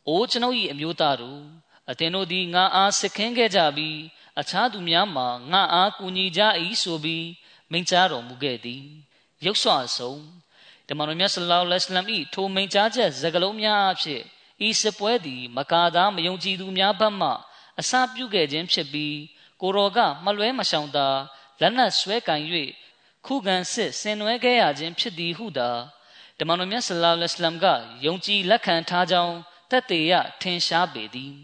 [0.08, 1.42] အိုကျွန်ုပ်၏အမျိုးသားတို့
[1.90, 3.98] အသင်တို့သည်ငါအားစစ်ခင်းခဲ့ကြပြီး
[4.40, 6.40] အခြားသူများမှာငါအားကူညီကြ၏
[6.82, 7.26] ဆိုပြီး
[7.70, 8.84] မိန့်ကြားတော်မူခဲ့သည်
[9.44, 10.22] ရုပ်ဆွအဆုံး
[10.88, 14.22] တမန်တော်မြတ်ဆလောလ္လဟ်အလัยဟ်ဤထိုမိန့်ကြားချက်စကားလုံးများအဖြစ်
[14.66, 17.30] ဤစပွဲသည် မကာသားမယုံကြည်သူများဘက်မှ
[17.80, 19.16] အစပြုခဲ့ခြင်းဖြစ်ပြီး
[19.60, 21.08] ကိုရောကမလွဲမရှောင်သာ
[21.60, 22.42] လက်နက်ဆွဲကင်၍
[23.26, 25.70] ခုခံစစ်ဆင်နွှဲခဲ့ရခြင်းဖြစ်သည်ဟုသာ
[26.38, 27.66] တမန်တော်မြတ်ဆလ္လာလဟ်အလัยဟ်က
[28.04, 29.36] ယုံကြည်လက်ခံထားကြောင်း
[29.70, 31.34] သက်သေရထင်ရှားပေသည်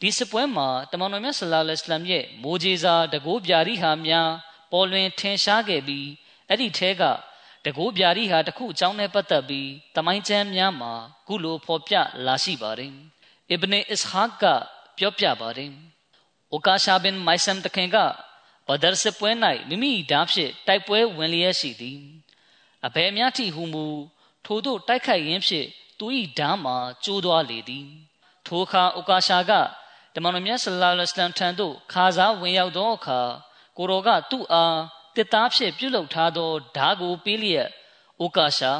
[0.00, 4.30] ဒီစပွဲမှာတမန်တော်မြတ်ဆလ္လာလဟ်အလัยဟ်ရဲ့မိုးကြီးစာတကိုးပြာရီဟာများ
[4.72, 6.08] ပေါ်လွင်ထင်ရှားခဲ့ပြီး
[6.48, 7.02] အဲ့ဒီထဲက
[7.64, 10.92] တကိုးပြာရီဟာတခုအကြောင်းနဲ့ပတ်သက်ပြီးတမိုင်းကျမ်းများမှာ
[11.28, 11.94] ကုလိုဖော်ပြ
[12.26, 12.92] လာရှိပါတယ်
[13.50, 14.44] အစ်ဘနေအစ်ဟာက
[14.98, 15.70] ပြောပြပါတယ်။
[16.52, 17.96] အိုကာရှာဘင်မိုင်ဆမ်တခင်က
[18.66, 19.30] ဘဒရ်စပွဲ၌
[19.68, 21.98] မိမိဓာဖြင့်တိုက်ပွဲဝင်လျက်ရှိသည်။
[22.86, 23.86] အဘယ်များထိဟုမူ
[24.44, 26.06] ထိုတို့တိုက်ခိုက်ရင်းဖြင့်သူ၏
[26.38, 27.86] ဓာမှာကျိုးသွားလေသည်။
[28.46, 29.52] ထိုအခါအိုကာရှာက
[30.14, 33.20] တမန်တော်မြတ်ဆလ္လာလဟ်အလัยဟ်ထံသို့ခါစားဝင်ရောက်သောအခါ
[33.76, 34.78] ကိုရောကသူ့အား
[35.16, 37.68] တစ်သားဖြင့်ပြုလုပ်ထားသောဓာကိုပေးလျက်
[38.20, 38.72] အိုကာရှာ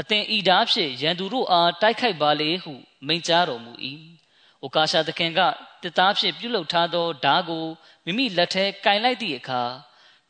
[0.00, 2.72] အသင်ဤဓာဖြင့်ရန်သူတို့အားတိုက်ခိုက်ပါလေဟု
[3.06, 3.72] မိန့်ကြားတော်မူ၏။
[4.64, 5.40] အိုကာရှာသခင်က
[5.82, 7.64] တစ်သားဖြင့်ပြုလုပ်ထားသောဓာကို
[8.04, 9.62] မိမိလက်ထဲကင်လိုက်သည့်အခါ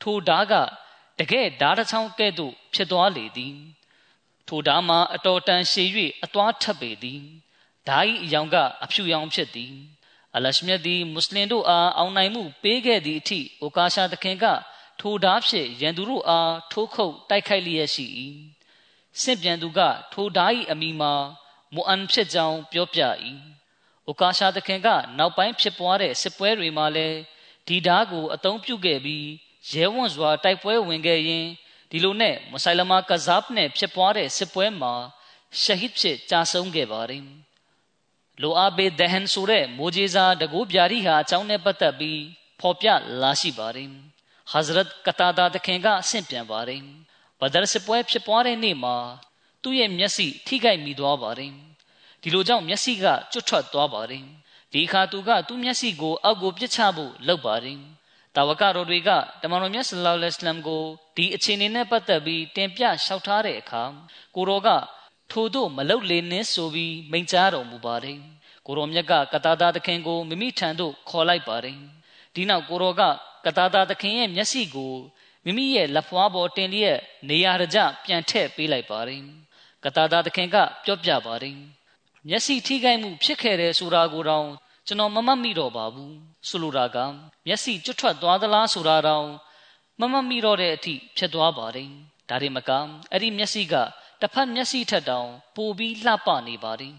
[0.03, 0.55] ထိုဓာက
[1.19, 3.55] တကယ်ဓာတစ်ချောင်းကဲ့သို့ဖြစ်သွားလေသည်။
[4.49, 5.89] ထိုဓာမှာအတော်တန်ရှည်၍
[6.25, 7.23] အသွားထပ်ပေသည်။
[7.89, 9.75] ဓာ၏အယောင်ကအဖြူရောင်ဖြစ်သည်။
[10.35, 14.45] အလရှမြတ်သည်မွတ်စလင်တို့အားအောင်နိုင်မှုပေးခဲ့သည့်အထိအိုကာရှာသခင်က
[15.01, 18.07] ထိုဓာဖြင့်ရန်သူတို့အားထိုးခုတ်တိုက်ခိုက်လျက်ရှိ၏။
[19.21, 19.81] ဆင့်ပြန်သူက
[20.13, 21.13] ထိုဓာ၏အမိမှာ
[21.75, 23.03] မွအန်ဖြစ်ကြောင်းပြောပြ၏။
[24.09, 27.19] အိုကာရှာသခင်ကနောက်ပိုင်းဖြစ်ပွားတဲ့စစ်ပွဲတွေမှာလည်း
[27.69, 29.27] ဒီဓာကိုအသုံးပြုခဲ့ပြီး
[29.73, 31.47] ရဲဝံ့စွာတိုက်ပွဲဝင်ခဲ့ရင်
[31.91, 34.95] ဒီလိုနဲ့မဆိုင်လမာကဇပ်နဲ့ဖြစ်ပွားတဲ့စစ်ပွဲမှာ
[35.63, 37.25] ရှဟစ်ဖြစ်ကြာဆုံးခဲ့ပါတယ်။
[38.43, 42.21] လိုအာဘေဒဟန်ဆိုတဲ့မိုဂျေဇာတကူပြာရီဟာအကြောင်းနဲ့ပတ်သက်ပြီး
[42.61, 42.89] ဖော်ပြ
[43.23, 43.89] လာရှိပါတယ်။
[44.51, 46.81] ဟဇရတ်ကတာဒါတခင်ကဆင့်ပြန်ပါတယ်။
[47.41, 48.97] ဘဒရစစ်ပွဲဖြစ်ပွားတဲ့နေ့မှာ
[49.63, 51.53] သူ့ရဲ့မျက်စိထိခိုက်မိသွားပါတယ်။
[52.25, 54.25] ဒီလိုကြောင့်မျက်စိကကျွတ်ထွက်သွားပါတယ်။
[54.73, 57.79] ဒီအခါသူကသူ့မျက်စိကိုအောက်ကိုပြစ်ချဖို့လုပ်ပါတယ်။
[58.35, 59.11] တာဝကတော်တွေက
[59.43, 60.83] တမန်တော်မြတ်ဆလ္လာလဟ်အလัยဟ်ကို
[61.17, 63.83] ဒီအခြေအနေနဲ့ပတ်သက်ပြီးတင်ပြလျှောက်ထားတဲ့အခါ
[64.37, 64.69] ကိုတော်က
[65.33, 68.19] ထို့သို့မလုတ်လေနှင်းဆိုပြီးမိန့်ကြားတော်မူပါတယ်။
[68.67, 71.79] ကိုတော်မြတ်ကကတာတာသခင်ကိုမိမိထံသို့ခေါ်လိုက်ပါတယ်။
[72.35, 73.03] ဒီနောက်ကိုတော်က
[73.45, 74.95] ကတာတာသခင်ရဲ့မျက်စိကို
[75.45, 79.23] မိမိရဲ့လက်ဖွားပေါ်တင်လျက်နေရာကြပြန်ထည့်ပေးလိုက်ပါတယ်။
[79.85, 81.59] ကတာတာသခင်ကပြောပြပါတယ်။
[82.29, 84.49] မျက်စိထိခိုက်မှုဖြစ်ခဲ့တဲ့ဆိုတာကိုတော့
[84.87, 86.15] ကျွန်တော်မမှတ်မိတော့ပါဘူး
[86.49, 86.97] ဆိုလိုတာက
[87.47, 89.27] မျက်စိကျွတ်ထွက်သွားသလားဆိုတာတော့
[90.01, 91.91] မမှတ်မိတော့တဲ့အထိဖြစ်သွားပါတယ်
[92.29, 92.71] ဒါတွေမက
[93.13, 93.75] အဲ့ဒီမျက်စိက
[94.21, 96.95] တစ်ဖက်မျက်စိထက်တောင်ပိုပြီးလှပနေပါတယ်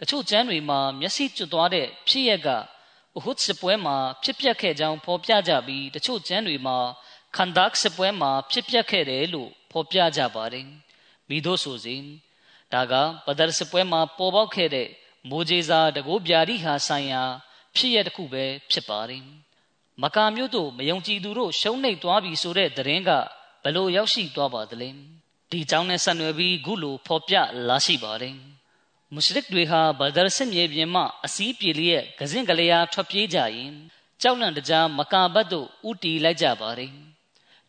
[0.00, 2.48] တချို့ကျမ်းတွေမှာမျက်စိကျွတ်သွားတဲ့ဖြစ်ရက
[3.16, 6.78] အဟုတ်စပွဲမှာဖြစ်ပျက်ခဲ့ကြောင်းဖော်ပြကြပြီးတချို့ကျမ်းတွေမှာ
[7.36, 10.66] ခန္ဒက်စပွဲမှာဖြစ်ပျက်ခဲ့တယ်လို့ဖော်ပြကြပါတယ်
[11.28, 12.02] မိတို့ဆိုစဉ်
[12.72, 12.94] ဒါက
[13.26, 14.88] ပဒရစပွဲမှာပေါ်ပေါက်ခဲ့တဲ့
[15.28, 17.22] မိုးကြီးစာတကိုးပြာရိဟာဆိုင်ရာ
[17.76, 19.24] ဖြစ်ရတစ်ခုပဲဖြစ်ပါတယ်
[20.02, 23.10] မကာမျိုးတို့မယုံကြည်သူတို့ရှုံးနိမ့်သွားပြီဆိုတဲ့သတင်းက
[23.64, 24.88] ဘလို့ရောက်ရှိသွားပါသလဲ
[25.50, 27.34] ဒီကြောင်းနဲ့ဆက်နွယ်ပြီးခုလိုဖော်ပြ
[27.68, 28.36] လာရှိပါတယ်
[29.14, 33.72] မုရှရစ်တွေဟာဘဒရ်စစ်မြေပြင်မှအစည်းပြေလျက်ကစင်ကလေးအားထွက်ပြေးကြရင်
[34.22, 36.92] ကြောက်လန့်တကြားမကာဘတ်တို့ဥတီလိုက်ကြပါတယ်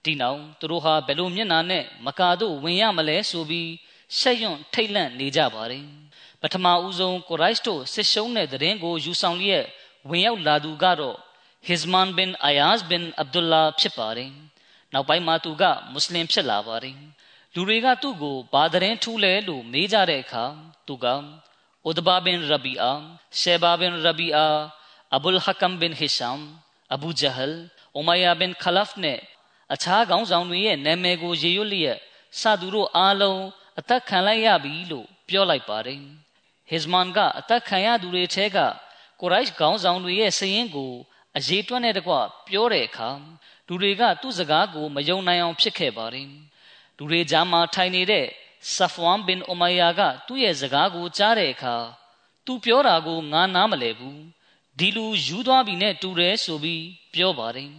[0.04, 3.70] ဒီနောက်သူတို့ဟာဘယ်လိုမျက်နာနဲ့မကာတို့ဝင်ရမလဲဆိုပြီး
[4.18, 5.86] ရှက်ရွံ့ထိတ်လန့်နေကြပါတယ်
[6.42, 9.66] ပထမဦးဆုံးကိုရိုက်စ်တို့စစ်ရှုံးတဲ့တဲ့ကိုယူဆောင်လျက်
[10.10, 11.18] ဝင်ရောက်လာသူကတော့
[11.68, 14.32] ဟစ်မန်ဘင်အာယာစ်ဘင်အဗ်ဒူလာဖြစ်ပါတယ်။
[14.94, 16.98] နောက်ပိုင်းမှာသူကမွတ်စလင်ဖြစ်လာပါတယ်။
[17.54, 20.44] လူတွေကသူ့ကိုဘာတဲ့ထူးလဲလို့မေးကြတဲ့အခါ
[20.88, 21.06] သူက
[21.90, 22.94] ဥဒဘာဘင်ရဘီအာ
[23.40, 24.48] ရှေဘာဘင်ရဘီအာ
[25.16, 26.40] အဘူလ်ဟကမ်ဘင်ဟီရှမ်
[26.94, 27.58] အဘူဂျဟလ်
[27.96, 29.20] အိုမယာဘင်ခလဖ်နဲ့
[29.74, 31.98] အခြားခေါင်းဆောင်တွေရဲ့နာမည်ကိုရေရွတ်လျက်
[32.40, 33.42] စသူတို့အားလုံး
[33.80, 36.02] အသက်ခံလိုက်ရပြီလို့ပြောလိုက်ပါတယ်။
[36.70, 38.58] ဟစ်မန်ကအသက်ခံရသူတွေထဲက
[39.20, 40.94] ကိုရိုက်ခေါင်းဆောင်တွေရဲ့စည်ရင်ကို
[41.38, 42.14] အရေးတွက်တဲ့တကွ
[42.48, 43.10] ပြောတဲ့အခါ
[43.68, 46.28] လူတွေကသူ့စကားကိုမယုံနိုင်အောင်ဖြစ်ခဲ့ပါတယ်
[46.98, 48.26] လူတွေကြားမှာထိုင်နေတဲ့
[48.74, 51.76] ဆဖဝမ်ဘင်အိုမိုင်ယာကသူ့ရဲ့စကားကိုကြားတဲ့အခါ
[52.46, 54.22] သူပြောတာကိုငါနားမလည်ဘူး
[54.80, 57.72] ဒီလူယူသွားပြီနဲ့တူတယ်ဆိုပြီးပြောပါတယ်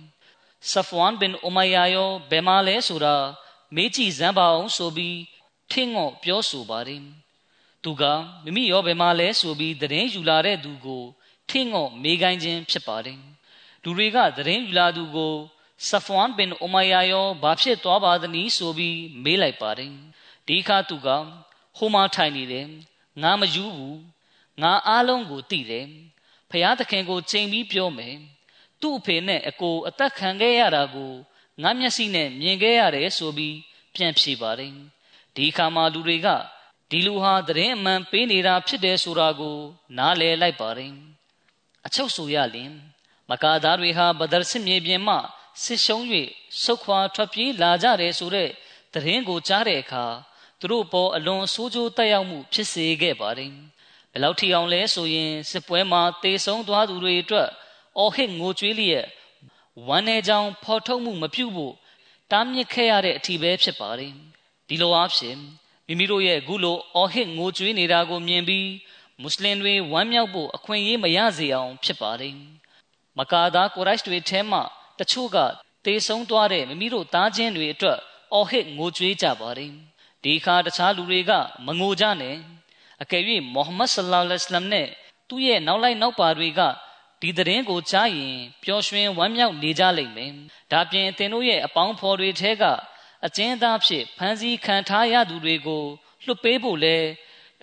[0.70, 3.16] ဆဖဝမ်ဘင်အိုမိုင်ယာရောဘယ်မှာလဲဆိုတာ
[3.74, 5.16] မေးကြည့်စမ်းပါအောင်ဆိုပြီး
[5.70, 7.02] ထင်းငော့ပြောဆိုပါတယ်
[7.84, 8.02] သူက
[8.44, 11.04] မိမိရောဘယ်မှာလဲဆိုပြီးသတင်းယူလာတဲ့သူကို
[11.50, 13.20] ထင်းငော့မေးခိုင်းခြင်းဖြစ်ပါတယ်
[13.82, 15.34] လူတွေကသတင်းယူလာသူကို
[15.88, 19.92] ဆဖဝမ်ဘင်အိုမိုင်ယာယောဘာဖြစ်သွားပါသနည်းဆိုပြီးမေးလိုက်ပါတယ်
[20.48, 21.08] ဒီခါသူက
[21.76, 22.66] ဟိုမှာထိုင်နေတယ်
[23.22, 24.00] ငါမယူဘူး
[24.62, 25.86] ငါအားလုံးကိုသိတယ်
[26.50, 28.16] ဖျားသခင်ကိုချိန်ပြီးပြောမယ်
[28.80, 31.12] သူ့အဖေနဲ့အကိုအသက်ခံခဲ့ရတာကို
[31.62, 33.56] ငါမျက်စိနဲ့မြင်ခဲ့ရတယ်ဆိုပြီး
[33.94, 34.74] ပြန်ဖြေပါတယ်
[35.36, 36.28] ဒီခါမှာလူတွေက
[36.90, 39.58] ဒီလူဟာသတင်းအမှန်ပေးနေတာဖြစ်တယ်ဆိုတာကို
[39.98, 40.92] နားလည်လိုက်ပါတယ်
[41.86, 42.70] အချုပ်ဆိုရလင်
[43.30, 45.16] မကာသားတွေဟာဘဒရ်စစ်မြေပြင်မှ
[45.62, 46.04] ဆစ်ရှုံး၍
[46.62, 48.50] ဆုတ်ခွာထွက်ပြေးလာကြတယ်ဆိုတဲ့
[48.92, 50.04] သတင်းကိုကြားတဲ့အခါ
[50.60, 53.52] သူတို့ပေါ်အလွန်ဆိုးကျိုးတက်ရောက်မှုဖြစ်စေခဲ့ပါတယ်
[54.12, 57.48] ဘယ်လောက်ထိအောင်လဲဆိုရင်စစ်ပွဲမှာတေဆုံးသွားသူတွေအတွက်
[57.98, 59.06] အော်ဟစ်ငိုကြွေးလျက်
[59.88, 61.74] ဝမ်းနေကြောင်ဖော်ထုတ်မှုမပြုဖို့
[62.30, 64.14] တားမြစ်ခဲ့ရတဲ့အထီးပဲဖြစ်ပါတယ်
[64.68, 65.38] ဒီလိုအားဖြင့်
[65.86, 68.68] မိမိတို့ရဲ့အခုလိုအော်ဟစ်ငိုကြွေးနေတာကိုမြင်ပြီး
[69.20, 72.36] မွတ်စလင်တွေဝမ်းမြောက်ဖို့အခွင့်အရေးမရစေအောင်ဖြစ်ပါတယ်
[73.18, 74.60] မကာဒါကိုရိုက်တွေထဲမှ
[74.98, 75.38] တချို့က
[75.84, 77.98] တေဆုံးသွားတဲ့မိမိတို့သားချင်းတွေအတွက်
[78.32, 79.72] အော်ဟစ်ငိုကြွေးကြပါတယ်
[80.24, 81.32] ဒီခါတခြားလူတွေက
[81.66, 82.36] မငိုကြနဲ့
[83.02, 83.22] အကယ်၍
[83.54, 84.88] မိုဟမ္မဒ်ဆလ္လာလဟ်အလัยဟိဝါစလမ်နဲ့
[85.28, 86.60] သူ့ရဲ့နောက်လိုက်နောက်ပါတွေက
[87.20, 90.32] ဒီသတင်းကိုကြားရင်ပျော်ရွှင်ဝမ်းမြောက်နေကြလိမ့်မယ်။
[90.72, 92.64] ဒါပြင်အသင်တို့ရဲ့အပေါင်းဖော်တွေထဲက
[93.26, 95.84] အကျဉ်းသားဖြစ်ဖမ်းဆီးခံထားရသူတွေကို
[96.24, 96.96] လွှတ်ပေးဖို့လဲ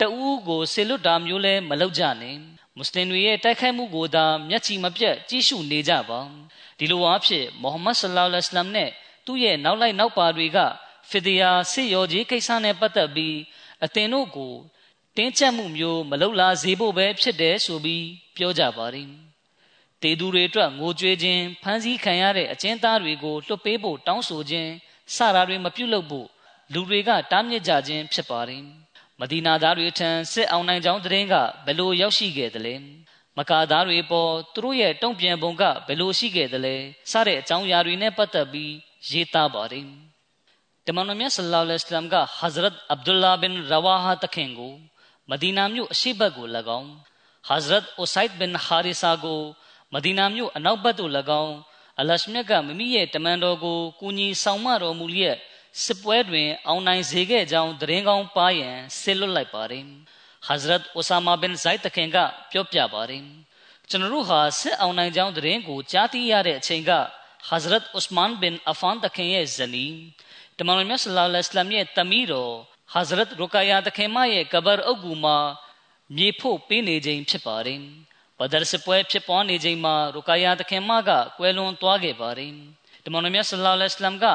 [0.00, 2.36] တဦးကိုဆေလွတ်တာမျိုးလဲမလုပ်ကြနဲ့။
[2.76, 6.20] မွတ်စလင်တွေရဲ့တိုက်ခိုက်မှုကိုသာမျက်ချီမပြတ်ကြည့်ရှုနေကြပါ။
[6.78, 8.90] ဒီလိုအားဖြင့်မိုဟမ္မဒ်ဆလ္လာလဟ်အလัยဟိဝါစလမ်နဲ့
[9.26, 10.58] သူ့ရဲ့နောက်လိုက်နောက်ပါတွေက
[11.10, 13.36] ဖီဒီယာစစ်ရောကြီးကိစ္စနဲ့ပတ်သက်ပြီး
[13.84, 14.54] အသင်တို့ကို
[15.16, 19.08] တင်းကျပ်မှုမျိုးမလုပ်လာစေဖို့ပဲဖြစ်တယ်ဆိုပြီးပြောကြပါတယ်။
[20.02, 24.70] တေသူတွေအတွက်ငိုကြွေးခြင်းဖမ်းဆီးခံရတဲ့အကျဉ်းသားတွေကိုလွှတ်ပေးဖို့တောင်းဆိုခြင်း
[25.16, 26.28] စတာတွေမပြုလုပ်ဖို့
[26.72, 28.62] လူတွေကတားမြစ်ကြခြင်းဖြစ်ပါတယ်။
[29.20, 31.34] မဒီနာသားတွေထံစစ်အောင်နိုင်ကြောင်းသတင်းက
[31.66, 32.74] ဘယ်လိုရောက်ရှိခဲ့သလဲ။
[33.38, 36.74] မကာသားတွေပေါ်သူတို့ရဲ့တုံ့ပြန်ပုံကဘယ်လိုရှိခဲ့သလဲ
[37.12, 38.72] စတဲ့အကြောင်းအရာတွေနဲ့ပတ်သက်ပြီး
[39.10, 39.86] ရေးသားပါတယ်။
[40.86, 44.74] တမန်တော်မြတ်ဆလ္လာလဟ်အလัยဟိဝါစလမ်ကဟဇရတ်အဗ်ဒူလာဘင်ရဝါဟာတခင်ကို
[45.30, 46.46] မဒီနာမြို့အရှိဘက်ကို၎
[46.78, 46.90] င်း
[47.48, 49.40] ဟဇရတ်အိုဆိုင်ဒ်ဘင်ဟာရီဆာကို
[49.92, 51.54] မဒီနာမြို့အနောက်ဘက်သို့၎င်း
[52.00, 55.36] အလရှမြတ်ကမိမိရဲ့တမန်တော်ကိုကူညီဆောင်မတော်မူလျက်
[55.82, 59.84] စစ်ပွဲတွင် အောင်နိုင်စေခဲ့ကြောင်းသတင်းကောင်းပါရန်ဆေလွတ်လိုက်ပါတယ်
[60.46, 62.16] ဟဇရတ်အိုဆာမာဘင်ဇိုက်တခင်က
[62.50, 63.24] ပြောပြပါတယ်
[63.88, 66.90] ကျွန်တော်တို့ဟာစစ်အောင်နိုင်ကြောင်းသတင်းကိုကြားသိရတဲ့အချိန်က
[67.48, 69.94] ဟဇရတ်ဥစမန်ဘင်အဖန်တခင်ရဲ့ဇနီး
[70.58, 72.52] တမန်တော်မြတ်ဆလ္လာလဟ်အလိုင်းရဲ့တမီးတော်
[72.92, 75.38] ဟဇရတ်ရုကာယာတခင်မရဲ့ကဘာအုပ်ကူမှာ
[76.16, 77.80] မြေဖို့ပေးနေခြင်းဖြစ်ပါတယ်။
[78.42, 82.52] ဘဒရ်စပွဲဖြစ်ပွားနေခြင်းမှာရုကာယာတခင်မကကွယ်လွန်သွားခဲ့ပါတယ်။
[83.04, 84.26] တမန်တော်မြတ်ဆလ္လာလဟ်အလัยဟ်က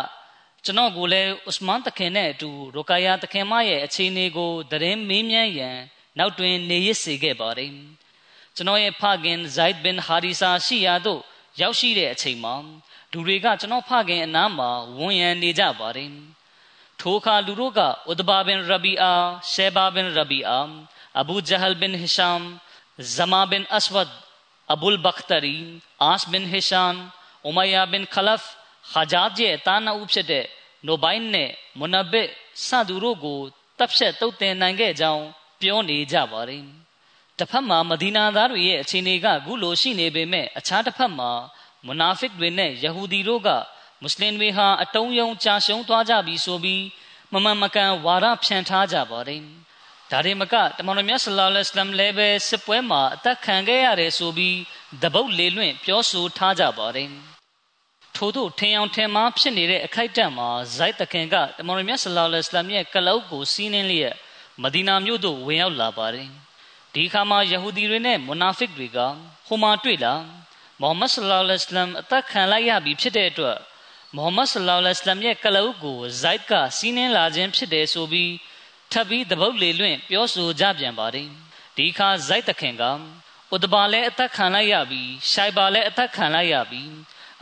[0.65, 5.77] ကျွန်တော်ကိုလည်းဥစမန်တခင်နဲ့အတူရုကာယာတခင်မရဲ့အခြေအနေကိုသတင်းမေးမြန်းရန်
[6.17, 7.71] နောက်တွင်နေရစ်စေခဲ့ပါတယ်။
[8.55, 11.21] ကျွန်တော်ရဲ့ဖခင်ဇိုက်ဘင်ဟာရီဆာရှိရာသို့
[11.61, 12.55] ရောက်ရှိတဲ့အချိန်မှာ
[13.11, 16.11] လူတွေကကျွန်တော်ဖခင်အနားမှာဝန်ရံနေကြပါတယ်။
[16.99, 17.79] ထိုအခါလူတို့က
[18.11, 19.13] ဥဒဘာဘင်ရဘီအာ
[19.51, 20.59] ရှေဘာဘင်ရဘီအာ
[21.19, 22.41] အဘူဂျဟလ်ဘင်ဟီရှမ်
[23.15, 24.11] ဇမာဘင်အစဝဒ်
[24.73, 25.55] အဘူလ်ဘခတရီ
[26.03, 26.93] အာစ်ဘင်ဟီရှမ်
[27.47, 28.43] ဥမယာဘင်ခလဖ်
[28.91, 30.45] ခဂျာဂျေတာနာဦးဖြစ်တဲ့
[30.85, 32.29] နိုဘိုင်းနဲ့မွနဘစ်
[32.65, 33.39] စသူတို့ကို
[33.77, 35.23] တပ်ဖြတ်တုတ်တင်နိုင်ခဲ့ကြောင်း
[35.61, 36.65] ပြောနေကြပါတယ်
[37.37, 41.31] တစ်ဖက်မှာမဒီနာသားတွေရဲ့အခြေအနေကအခုလိုရှိနေပေမဲ့အခြားတစ်ဖက်မှာ
[41.85, 43.49] မွနာဖစ်တွေနဲ့ယဟူဒီတို့က
[44.01, 46.83] မွတ်စလင်တွေဟာအတုံးယုံကြာရှုံးသွားကြပြီဆိုပြီး
[47.33, 49.43] မမှန်မကန်ဝါဒဖြန့်ထားကြပါတယ်။
[50.10, 54.56] ဒါတွေမကတမန်တော်မြတ်ဆလ္လာလဟ်အလัยဟ်လည်းပဲစစ်ပွဲမှာအသက်ခံခဲ့ရတယ်ဆိုပြီး
[55.02, 57.08] တပုတ်လေလွင့်ပြောဆိုထားကြပါတယ်။
[58.16, 64.14] ထို့သို့ထင်အောင်ထင်မှားဖြစ်နေတဲ့အခိုက်အတန့်မှာဇိုက်တခင်ကတမန်တော်မြတ်ဆလ္လာလဟ်အလัยဟ်ရဲ့ကလောက်ကိုစီးနှင်းလျက်
[64.62, 66.28] မဒီနာမြို့သို့ဝင်ရောက်လာပါတယ်။
[66.94, 68.98] ဒီခါမှာယဟူဒီတွေနဲ့မွနာဖစ်တွေက
[69.46, 70.14] ဟိုမှာတွေ့လာ
[70.80, 73.58] မုဟမ္မဒ်ဆလ္လာလဟ်အလัยဟ်အသက်ခံလိုက်ရပြီဖြစ်တဲ့အတွက်
[74.16, 78.30] မုဟမ္မဒ်ဆလ္လာလဟ်အလัยဟ်ရဲ့ကလအုပ်ကိုဇိုက်ကစီးနှင်းလာခြင်းဖြစ်တယ်ဆိုပြီး
[78.91, 81.29] ထပ်ပြီးတပုတ်လေလွင့်ပြောဆိုကြပြန်ပါတယ်
[81.77, 82.83] ဒီခါဇိုက်တခင်က
[83.55, 86.83] ဥဒဘာလည်းအသက်ခံလိုက်ရပြီရှိုင်ဘာလည်းအသက်ခံလိုက်ရပြီ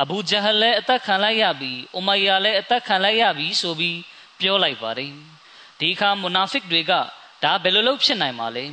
[0.01, 3.99] အဘူဂျဟလလည်းအသက်ခံလိုက်ရပြီဥမယာလည်းအသက်ခံလိုက်ရပြီဆိုပြီး
[4.39, 5.13] ပြောလိုက်ပါတယ်
[5.79, 6.91] ဒီခါမူနာဖစ်တွေက
[7.43, 8.65] ဒါဘယ်လိုလုပ်ဖြစ်နိုင်မှာလဲ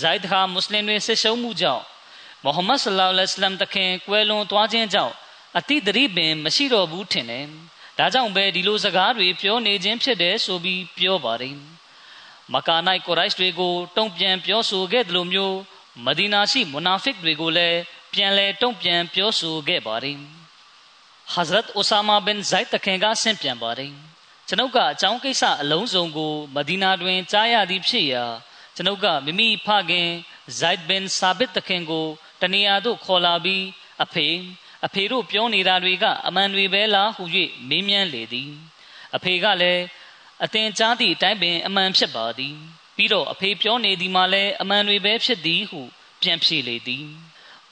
[0.00, 1.84] ဇိုက်ခါမွတ်စလင်တွေဆစ်ရှုံးမှုကြောင့်
[2.44, 5.14] မုဟမ္မဒ်ဆလ္လာလဟ်အလัยဟ်တခင်ကွယ်လွန်သွားခြင်းကြောင့်
[5.58, 7.46] အတိတရိပင်မရှိတော့ဘူးထင်တယ်။
[7.98, 11.56] ဒါကြောင့်ပဲဒီလိုစကားတွေပြောနေခြင်းဖြစ်တယ်ဆိုပြီးပြောပါတယ်။
[12.52, 15.56] မကာနိုင်ကိုရိုက်တွေကိုတုံ့ပြန်ပြောဆိုခဲ့တယ်လို့မျိုး
[16.04, 17.78] မဒီနာရှိမွနာဖစ်တွေကိုလည်း
[18.12, 20.18] ပြန်လဲတုံ့ပြန်ပြောဆိုခဲ့ပါတယ်။
[21.32, 23.92] ဟဇရတ်အိုဆာမာဘင်ဇိုက်တခင်ကဆင့်ပြန်ပါတယ်။
[24.48, 28.24] ကျွန်ုပ်ကအကြောင်းကိစ္စအလုံးစုံကိုမဒီနာတွင်ကြားရသည်ဖြစ်ရာ
[28.76, 30.08] ကျွန်ုပ်ကမိမိဖခင်
[30.58, 32.06] ဇိုက်ဘင်ဆာဘစ်တခင်ကို
[32.40, 33.64] တနေရာသို့ခေါ်လာပြီး
[34.04, 34.28] အဖေ
[34.86, 37.22] အဖေတို့ပြောနေတာတွေကအမှန်တွေပဲလားဟု၍
[37.68, 38.50] မေးမြန်းလေသည်
[39.16, 39.82] အဖေကလည်း
[40.42, 42.56] အတင်ကြားသည့်အတိုင်းပင်အမှန်ဖြစ်ပါသည်
[42.96, 45.80] ပြီးတော့အဖေပြောနေသည်မှာလည်းအမှန်တွေပဲဖြစ်သည်ဟု
[46.22, 47.06] ပြန်ဖြေလေသည်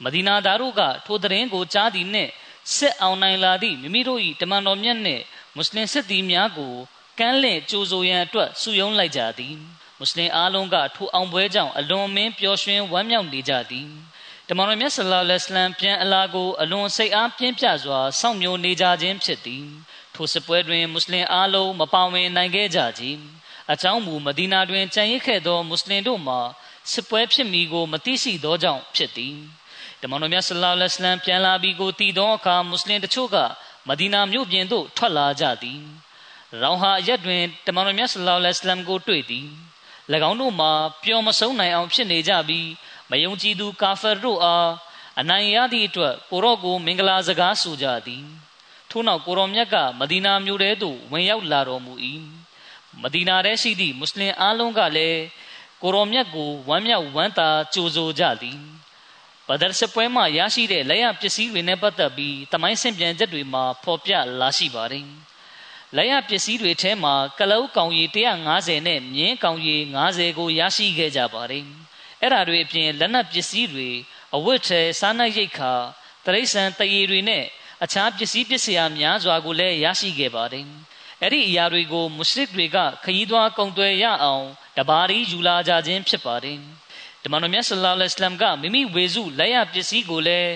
[0.02, 2.30] မဒီနာသားတို့ကထိုသတင်းကိုကြားသည်နှင့်
[2.74, 5.22] စစ်အောင်နိုင်လာသည့်မိမိတို့၏တမန်တော်မြတ်နှင့်
[5.54, 6.74] မွတ်စလင်စစ်သည်များကို
[7.18, 9.54] ကမ်းလှည့်ကြိုဆိုရန်အတွက်စုယုံလိုက်ကြသည်
[9.98, 13.88] မမွတ်စလင်အားလုံးကထိုအောင်ပွဲကြောင့်အလွန်မင်းပျော်ရွှင်ဝမ်းမြောက်နေကြသည်
[14.48, 19.64] တမန်တော်မြတ်ဆလ္လာလဟ်အလัยဟ်ပြန်အလာကိုအလွန်စိတ်အားပြင်းပြစွာစောင့်မျိုးနေကြခြင်းဖြစ်သည်
[20.14, 23.02] ထိုစပွဲတွင်မွတ်စလင်အားလုံးမပါဝင်နိုင်ခဲ့ကြကြ
[23.72, 26.40] အကြောင်းမူမဒီနာတွင်ကြံရစ်ခဲ့သောမွတ်စလင်တို့မှာ
[26.92, 29.36] စစ်ပွဲဖြစ်မီကိုမသိရှိသောကြောင့်ဖြစ်သည်
[30.00, 33.36] တမန်တော်မြတ်ဆလ္လာလဟ်အလัยဟ်ပြန်လာပြီးကိုတည်သောအခါမွတ်စလင်တို့က
[33.88, 35.80] မဒီနာမြို့ပြင်သို့ထွက်လာကြသည်
[36.62, 39.48] ရောင်ဟာရက်တွင်တမန်တော်မြတ်ဆလ္လာလဟ်အလัยဟ်ကိုတွေ့သည်၎
[40.28, 40.72] င်းတို့မှာ
[41.02, 42.68] ပျော်မဆုံးနိုင်အောင်ဖြစ်နေကြပြီး
[43.10, 44.70] မယုံကြည်သူကာဖာတို့အား
[45.20, 48.24] အနိုင်ရသည့်အတွက်ကိုရော့ကိုမင်္ဂလာစကားဆိုကြသည်
[48.92, 51.92] ထို့နောက်ကိုရောမြတ်ကမဒီနာမြို့ထဲသို့ဝင်ရောက်လာတော်မူ၏
[53.02, 55.20] မဒီနာထဲရှိသည့်မွတ်စလင်အားလုံးကလည်း
[55.82, 58.58] ကိုရောမြတ်ကိုဝမ်းမြောက်ဝမ်းသာကြိုဆိုကြသည်
[59.48, 65.06] ဘဒရ်စပွဲမှာရရှိတဲ့လက်ရပစ္စည်းတွေနဲ့ပတ်သက်ပြီးတမိုင်းဆင်ပြန်ချက်တွေမှာဖော်ပြလာရှိပါတယ်
[65.96, 68.04] လက်ရပစ္စည်းတွေထဲမှာကလုတ်ကောင်ရီ
[68.46, 69.76] 150နဲ့မြင်းကောင်ရီ
[70.06, 71.64] 90ကိုရရှိခဲ့ကြပါတယ်
[72.20, 73.88] အဲ့ဓာတွေအပြင်လက်နက်ပစ္စည်းတွေ
[74.36, 75.72] အဝတ်ထဲစားနပ်ရိက္ခာ
[76.24, 77.44] တရိษံတရေတွေနဲ့
[77.84, 80.66] အခြားပစ္စည်းပစ္စယများစွာကိုလည်းရရှိခဲ့ပါတယ်။
[81.22, 84.44] အဲ့ဒီအရာတွေကိုမွရှရစ်တွေကခရီးသွားကုံသွယ်ရအောင်
[84.76, 86.58] တဘာရီယူလာကြခြင်းဖြစ်ပါတယ်။
[87.22, 90.52] တမန်တော်မြတ်ဆလ္လာလဟ်အလัยဟ်ကမိမိဝေစုလက်ရပစ္စည်းကိုလည်း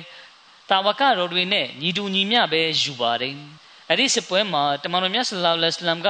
[0.71, 3.37] တာဝကတော်တွေနဲ့ညီတူညီမျှပဲယူပါတယ်။
[3.89, 6.09] အဲ့ဒီစစ်ပွဲမှာတမန်တော်မြတ်ဆလ္လာလဟ်အလัยဟ်က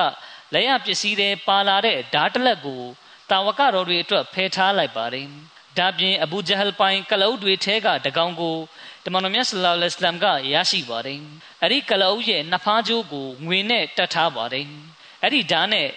[0.55, 2.83] လက်ရပစ္စည်းတွေပါလာတဲ့ဓာတ်တလက်ကို
[3.31, 5.27] တာဝကတော်တွေအတွက်ဖယ်ထားလိုက်ပါတယ်။
[5.79, 8.57] ဒါပြင်အဘူဂျဟလ်ပိုင်ကလအုပ်တွေထဲကတကောင်ကို
[9.07, 11.21] တမန်တော်မြတ်ဆလ္လာလဟ်အလัยဟ်ကရရှိပါတယ်
[11.63, 14.67] အဲ့ဒီကလအုပ်ရဲ့နှစ်ဖားကြိုးကိုငွေနဲ့တတ်ထားပါတယ်
[15.23, 15.89] အဲ့ဒီဓာတ်နဲ့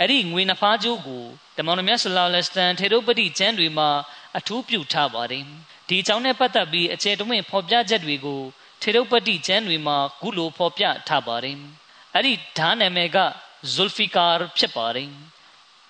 [0.00, 1.24] အဲ့ဒီငွေနှစ်ဖားကြိုးကို
[1.56, 3.88] တမန်တော်မြတ်ဆလ္လာလဟ်အလัยဟ်ထေရုပတိကျမ်းတွေမှာ
[4.38, 5.44] အထူးပြုထားပါတယ်
[5.88, 8.40] ဒီအကြောင်းနဲ့ပတ်သက်ပြီးအခြေတဝင့်ဖော်ပြချက်တွေကို
[8.82, 11.56] ထေရုပတိကျမ်းတွေမှာခုလိုဖော်ပြထားပါတယ်
[12.14, 13.18] အဲ့ဒီဓာတ်နာမည်က
[13.74, 14.26] ဇူလ်ဖီကာ
[14.58, 15.10] ဖြစ်ပါတယ်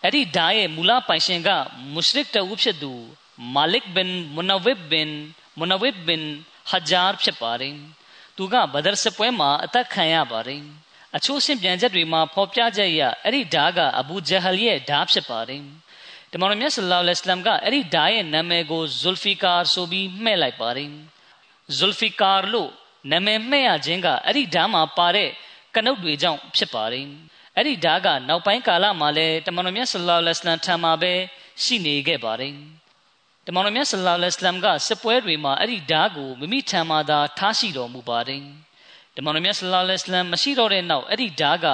[0.04, 1.50] အဲ့ဒီဓာတ်ရဲ့မူလပိုင်ရှင်က
[1.92, 2.92] မုရှရစ်တဦးဖြစ်သူ
[3.54, 5.10] မာလစ်ဘင်မူနဝစ်ဘင်
[5.58, 6.24] မူနဝစ်ဘင်
[6.70, 7.76] ဟဂျာဖြစ်ပါတယ်
[8.36, 10.62] သူကဘဒရ်စပွဲမှာအသက်ခံရပါတယ်
[11.16, 15.62] အချို့ရှင်းပြန်ချက်တွေမှာဖော်ပြချက်ရအဲ့ဒီဓာကအဘူဂျဟလ်ရဲ့ဓာဖြစ်ပါတယ်
[16.32, 20.90] တမန်တော်မြတ်ဆလ္လာလဟ်အလัยဟ်ကအဲ့ဒီဓာရဲ့နာမည်ကိုဇူလ်ဖီကာဆိုပြီးမှဲ့လိုက်ပါတယ်
[21.78, 22.70] ဇူလ်ဖီကာလို့
[23.10, 25.30] နာမည်မှဲ့ရခြင်းကအဲ့ဒီဓာမှာပါတဲ့
[25.74, 27.06] ကနုတ်တွေကြောင့်ဖြစ်ပါတယ်
[27.56, 31.12] အဲ့ဒီဓာကနောက်ပိုင်းကာလမှာလည်းတမန်တော်မြတ်ဆလ္လာလဟ်အလัยဟ်ထံမှာပဲ
[31.62, 32.54] ရှိနေခဲ့ပါတယ်
[33.47, 38.43] တမန်တော်မြတ်ဆလ္လာလဟ်အလัยဟ်ကစစ်ပွဲတွေမှာအဲ့ဒီဓာတ်ကိုမိမိထံမှာသာထားရှိတော်မူပါတယ်
[39.15, 41.67] တမန်တော်မြတ်ဆလ္လာလဟ်အလัยဟ်မရှိတော့တဲ့နောက်အဲ့ဒီဓာတ်က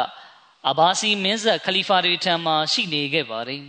[0.70, 3.64] အဘာစီမင်းဆက်ခလီဖာတွေထံမှာရှိနေခဲ့ပါတယ်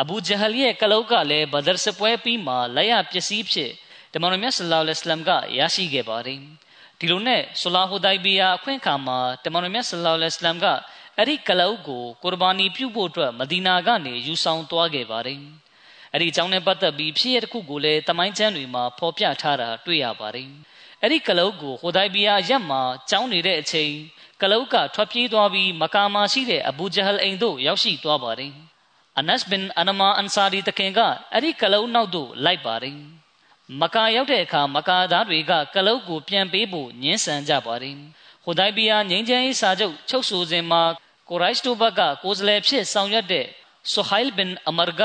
[0.00, 3.70] အဘူဂျဟလ်ရဲ့ကလုတ်ကလည်းဘဒရ်စစ်ပွဲပြီးမှလက်ရပစ္စည်းဖြစ်
[4.12, 6.40] တမန်တော်မြတ်ဆလ္လာလဟ်အလัยဟ်ကရရှိခဲ့ပါတယ်
[6.98, 10.66] ဒီလိုနဲ့ဆူလာဟူဒိုင်ဘီယာအခွင့်အခါမှာတမန်တော်မြတ်ဆလ္လာလဟ်အလัยဟ်က
[11.16, 15.40] အဲ့ဒီကလုတ်ကိုကုရ်ဘာနီပြုဖို့အတွက်မဒီနာကနေယူဆောင်သွားခဲ့ပါတယ်
[16.13, 20.49] အဲ့ဒီအကြောင်းနဲ့ပတ်သက်ပြီးဖြစ်ရတစ်ခုကိုလည်းတမိုင်းကျမ်းတွေမှာဖော်ပြထားတာတွေ့ရပါတယ်
[21.01, 23.91] အဲ့ဒီကလုတ်ကိုဟိုဒိုင်ဘီယာရက်မှာကျောင်းနေတဲ့အချိန်
[24.41, 28.53] ကလုတ်ကထွက်ပြေးသွားပြီးမကာမှာရှိတဲ့အဘူဂျဟလ်အိမ်သို့ရောက်ရှိသွားပါတယ်
[29.19, 30.99] အနတ်ဘင်အနမာအန်ဆာရီတခင်က
[31.33, 32.97] အဲ့ဒီကလုတ်နောက်သို့လိုက်ပါတယ်
[33.81, 37.95] မကာရောက်တဲ့အခါမကာသားတွေကကလုတ်ကိုပြန်ပေးဖို့ညှင်းဆန်ကြပါတယ်
[38.43, 40.81] ဟိုဒိုင်ဘီယာငိမ့်ချမ်းရေးစာချုပ်ချုပ်ဆိုစဉ်မှာ
[41.29, 43.45] ကိုရိုက်စတိုဘတ်ကကိုယ်စားလှယ်ဖြစ်ဆောင်ရွက်တဲ့
[43.91, 45.01] ဆူဟိုင်ဘင်အမာက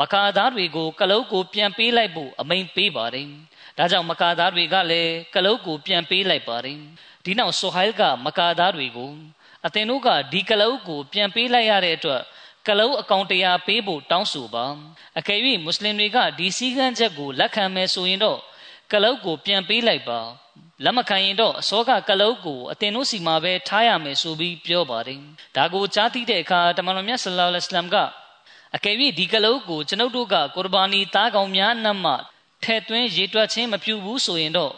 [0.00, 3.28] မကာသားတွေကိုကလုတ်ကိုပြန်ပေးလိုက်ဖို့အမိန်ပေးပါတယ်။
[3.78, 6.78] ဒါကြောင့်မကာသားတွေကလည်းကလုတ်ကိုပြန်ပေးလိုက်ပါတယ်။
[7.24, 9.12] ဒီနောက်ဆိုဟိုင်ကမကာသားတွေကို
[9.66, 12.22] အသင်တို့ကဒီကလုတ်ကိုပြန်ပေးလိုက်ရတဲ့အတွက်
[12.68, 14.64] ကလုတ်အကောင့်တရားပေးဖို့တောင်းဆိုပါ။
[15.18, 18.38] အကယ်၍မွတ်စလင်တွေကဒီစည်းကမ်းချက်ကိုလက်ခံမယ်ဆိုရင်တော့
[18.92, 20.20] ကလုတ်ကိုပြန်ပေးလိုက်ပါ။
[20.84, 25.20] လက်မခံရင်တော့အစောကကလုတ်ကိုအတင်တို့စီမှာပဲထားရမယ်ဆိုပြီးပြောပါတယ်။
[25.56, 27.96] ဒါကိုကြားသိတဲ့အခါတမန်တော်မြတ်ဆလ္လာလဟ်အလိုင်းမ်က
[28.76, 32.12] အကယ်၍ဒီကလုတ်ကိုကျွန်ုပ်တို့ကကုရ်ဘာနီသားကောင်များနတ်မှ
[32.64, 34.72] ထဲ့သွင်းရေတွက်ခြင်းမပြုဘူးဆိုရင်တော့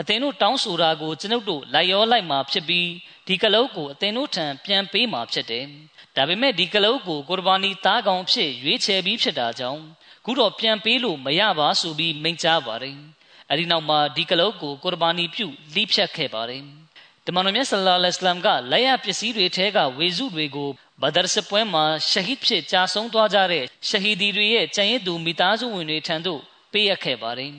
[0.00, 2.88] အသင်တို့တောင်းဆိုတာကိုကျွန်ုပ်တို့လိုက်ရောလိုက်မှာဖြစ်ပြီး
[3.26, 5.64] ဒီကလုတ်ကိုအသင်တို့ထံပြန်ပေးမှာဖြစ်တယ်။
[6.16, 9.82] ဒါပေမဲ့ဒီကလုတ်ကိုကုရ်ဘာနီသားကောင်ဖြစ်ရွေးချယ်ပြီးဖြစ်တာကြောင့်
[10.24, 12.96] ခုတော့ပြန်ပေးလို့မရပါဆိုပြီးမိန့်ကြားပါတယ်။
[13.50, 16.64] အဲဒီနောက်မှာဒီကလုတ်ကိုကုရ်ဘာနီပြုလိဖြတ်ခဲ့ပါတယ်။
[17.28, 20.70] တမန်တော်မြတ်ဆလ္လာလဟ်အလိုင်းကလက်ရပစ္စည်းတွေထဲကဝေစုတွေကို
[21.02, 26.40] ဘဒရ်စစ်ပွဲမှာရှဟီဒ်ဖြစ်ကြာဆုံးသွားကြတဲ့ရှဟီဒီတွေရဲ့ကျန်ရစ်သူမိသားစုဝင်တွေထံသို့
[26.72, 27.52] ပေးအပ်ခဲ့ပါတယ်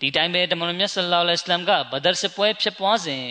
[0.00, 3.24] ဒီတိုင်းပဲတမန်တော်မြတ်ဆလ္လာလဟ်အလိုင်းကဘဒရ်စစ်ပွဲဖြစ်ပွားစဉ်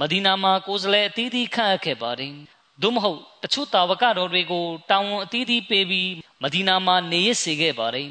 [0.00, 2.34] မဒီနာမှာကိုယ်စားလှယ်အသီးသီးခန့်အပ်ခဲ့ပါတယ်
[2.82, 6.10] သို့မဟုတ်တချို့တာဝကတော်တွေကိုတာဝန်အသီးသီးပေးပြီး
[6.42, 8.08] မဒီနာမှာနေရစေခဲ့ပါတယ်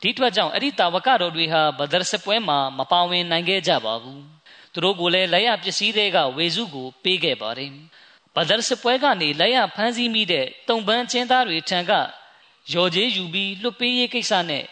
[0.00, 4.22] ဒီအတွက်ကြောင့်အဲ့ဒီတာဝကတော်တွေဟာဘဒရ်စစ်ပွဲမှာမပါဝင်နိုင်ခဲ့ကြပါဘူး
[4.74, 7.70] သူတို့ကိုလည်းလက်ရပစ္စည်းတွေကဝေစုကိုပေးခဲ့ပါတယ်
[8.34, 11.92] ဘဒရ်စစ်ပွဲကနေလက်ရဖမ်းဆီးမိတဲ့တုံပန်းချင်းသားတွေထံက
[12.72, 14.64] ရော်ကျေးယူပြီးလွတ်ပေးရေးကိစ္စနဲ့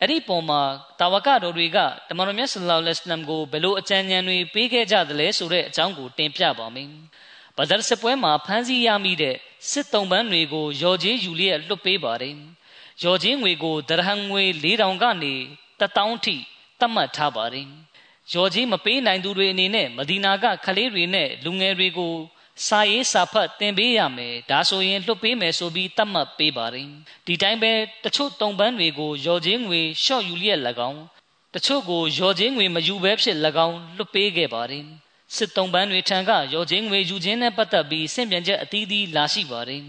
[0.00, 0.62] အဲ့ဒီပုံမှာ
[1.00, 6.88] တာဝကတော်တွေကတမန်တော်မြတ်ဆလ္လာလဟ်အလัยဟိဝါစလမ်ကိုဘယ်လိုအကြံဉာဏ်တွေပေးခဲ့ကြသလဲဆိုတဲ့အကြောင်းကိုတင်ပြပါမယ်။
[7.56, 9.36] ဘဒရ်စစ်ပွဲမှာဖမ်းဆီးရမိတဲ့
[9.70, 12.34] စစ်တုံးပန်းတွေကိုရော်ကျေးယူလျက်လွတ်ပေးပါတယ်။
[13.04, 15.34] ရော်ကျေးငွေကိုဒရဟန်ငွေ4000ကနေ
[15.80, 16.36] 1000ထိ
[16.80, 17.68] သတ်မှတ်ထားပါတယ်။
[18.34, 22.14] ရော်ကျေးမပေးနိုင်သူတွေအနေနဲ့မဒီနာကခလေးတွေနဲ့လူငယ်တွေကို
[22.66, 26.88] စာရေးစာဖတ်သင်ပေးရမယ်ဒါဆိုရင်လွတ်ပေးမယ်ဆိုပြီးတတ်မှတ်ပေးပါတယ်
[27.26, 27.72] ဒီတိုင်းပဲ
[28.04, 31.02] တချို့တုံပန်းတွေကိုရော်ချင်းငွေရှော့ယူလျက်၎င်း
[31.54, 34.84] တချို့ကိုရော်ချင်းငွေမယူဘဲဖြစ်၎င်းလွတ်ပေးခဲ့ပါတယ်
[35.36, 39.82] စစ်တုံပန်းတွေထံကရော်ချင်းငွေယူခြင်းနဲ့ပတ်သက်ပြီးစင့်ပြန်ချက်အသီးသီးလာရှိပါတယ်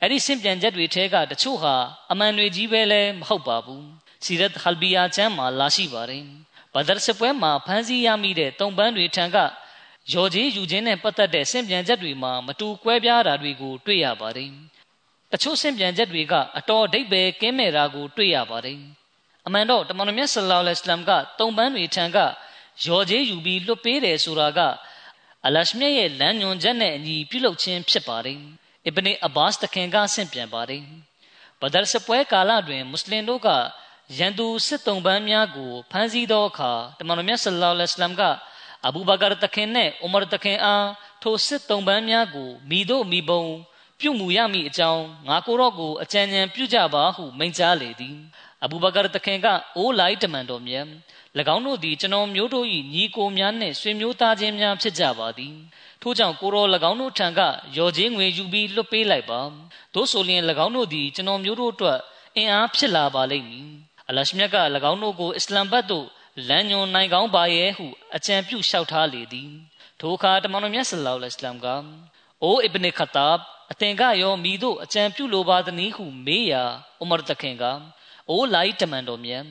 [0.00, 1.74] အဲ့ဒီစင့်ပြန်ချက်တွေထဲကတချို့ဟာ
[2.12, 3.86] အမှန်တွေကြီးပဲလဲမဟုတ်ပါဘူး
[4.24, 6.24] စီရတ်ဟလ်ဘီယာချမ်းမှာလာရှိပါတယ်
[6.74, 9.36] ဘဒရ်စပွဲမှာဖမ်းဆီးရမိတဲ့တုံပန်းတွေထံက
[10.12, 14.50] ရော်ကြီးယူခြင်းနဲ့ပတ်သက်တဲ့စင်ပြန်ချက်တွေမှာမတူကွဲပြားတာတွေကိုတွေ့ရပါတယ်။
[15.32, 18.78] တချို့စင်ပြန်ချက်တွေကအတော်အဓိပ္ပာယ်ကင်းမဲ့တာကိုတွေ့ရပါတယ်။
[19.46, 22.18] အမှန်တော့တမန်တော်မြတ်ဆလ္လာလဟ်အလိုင်းကတုံပန်းတွေထံက
[22.86, 24.60] ရော်ကြီးယူပြီးလွတ်ပေးတယ်ဆိုတာက
[25.46, 28.38] အလရှမြတ်ရဲ့လမ်းညွန်ချက်နဲ့အညီပြုလုပ်ခြင်းဖြစ်ပါတယ်။
[28.86, 30.82] အစ်ဘနီအဘာစ်တခင်ကဆင့်ပြန်ပါတယ်။
[31.60, 33.48] ဘဒရ်စပွဲကာလတွင်မွတ်စလင်တို့က
[34.18, 38.22] ရန်သူစစ်တုံပန်းများကိုဖမ်းဆီးသောအခါတမန်တော်မြတ်ဆလ္လာလဟ်အလိုင်းက
[38.86, 40.88] အဘူဘကာတခင်နဲ့ဥမာတခင်အား
[41.22, 43.44] ထိုစစ်တုံးပန်းများကိုမိတို့မိဘုံ
[44.00, 48.16] ပြုမှုရမည်အကြောင်းငါကိုတော့ကိုအကြံဉာဏ်ပြုကြပါဟုမိန့်ကြားလေသည်
[48.64, 49.46] အဘူဘကာတခင်က
[49.76, 50.86] အိုးလိုက်တမန်တော်မြတ်၎
[51.54, 55.54] င်းတို့သည်ကျွန်တော်မျိုးတို့၏ညီကိုများနှင့်ဆွေမျိုးသားချင်းများဖြစ်ကြပါသည်
[56.02, 57.40] ထို့ကြောင့်ကိုရော၎င်းတို့ထံက
[57.76, 59.40] ရော်ချင်းငွေယူပြီးလွတ်ပေးလိုက်ပါ
[59.94, 61.98] တို့ဆိုလျင်၎င်းတို့သည်ကျွန်တော်မျိုးတို့အတွက်
[62.36, 63.72] အင်အားဖြစ်လာပါလိမ့်မည်
[64.08, 64.56] အလရှမြတ်က၎
[64.90, 66.06] င်းတို့ကိုအစ္စလမ်ဘတ်သို့
[66.48, 67.86] လမ်းညွန်နိုင်ကောင်းပါရဲ့ဟု
[68.16, 69.50] အကြံပြုလျှောက်ထားလေသည်
[70.00, 71.66] ထိုအခါတမန်တော်မြတ်ဆလ္လာလဟ်အလัยဟိဝါစလမ်က
[72.42, 73.38] အိုအစ်ဘနခတာဘ်
[73.72, 76.62] အသင်ကရောမိတို့အကြံပြုလိုပါသနည်းဟုမေးရာ
[77.02, 77.64] ဥမာတခင်က
[78.30, 79.44] အိုလိုက်တမန်တော်မြတ်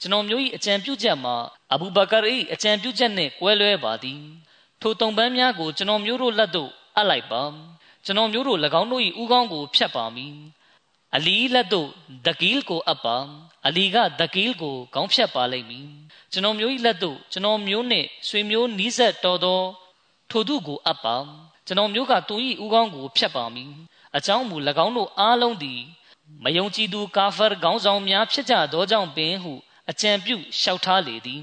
[0.00, 1.36] ကျွန်တော်မျိုး၏အကြံပြုချက်မှာ
[1.72, 2.18] အဘူဘကာ၏
[2.52, 4.22] အကြံပြုချက်နှင့်ကွဲလွဲပါသည်
[4.80, 7.42] ထိုတုံပန်းများကိုကျွန်တော်မျိုးတို့လက်သို့အပ်လိုက်ပါ
[8.04, 10.36] ကျွန်တော်မျိုးတို့၎င်းတို့၏ဥကောင်းကိုဖြတ်ပါမည်
[11.16, 11.88] အလီလက်သို့
[12.26, 13.16] ဒကီလ်ကိုအပ်ပါ
[13.66, 15.86] အလီကဒကီလ်ကိုခေါင်းဖြတ်ပါလိမ့်မည်
[16.32, 19.60] ကျွန်တော်မျိုး၏လက်သို့ကျွန်တော်မျိုးနှင့်ဆွေမျိုးနီးစပ်တော်သော
[20.30, 21.16] ထိုသူကိုအပ်ပါ
[21.66, 23.72] ကျွန်တော်မျိုးကသူ၏ဥကောင်းကိုဖြတ်ပါမည်
[24.16, 25.80] အကြောင်းမူ၎င်းတို့အားလုံးသည်
[26.44, 29.52] မယုံကြည်သူကာဖာခေါင်းဆောင်များဖြစ်ကြသောကြောင့်ပင်ဟု
[29.90, 31.42] အကြံပြုလျှောက်ထားလေသည်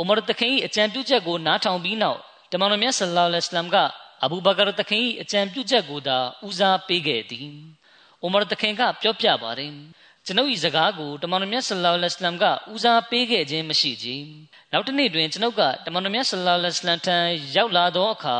[0.00, 2.20] ဥမရတခင်၏အကြံပြုချက်ကိုနားထောင်ပြီးနောက်
[2.52, 3.76] တမန်တော်မြတ်ဆလ္လာလဟ်အလัยဟိဝါစလမ်က
[4.24, 7.48] အဘူဘကာတခင်၏အကြံပြုချက်ကိုသာဦးစားပေးခဲ့သည်
[8.24, 9.72] ဥမရတခင်ကပြောပြပါတယ်
[10.28, 14.08] ကျွန်ုပ်၏စကားကိုတမန်တော်မြတ်ဆလ္လာလဟ်အလိုင်းမ်ကဦးစားပေးခဲ့ခြင်းမရှိကြ။
[14.72, 17.16] နောက်တစ်နေ့တွင်ကျွန်ုပ်ကတမန်တော်မြတ်ဆလ္လာလဟ်အလိုင်းမ်ထံ
[17.56, 18.38] ရောက်လာသောအခါ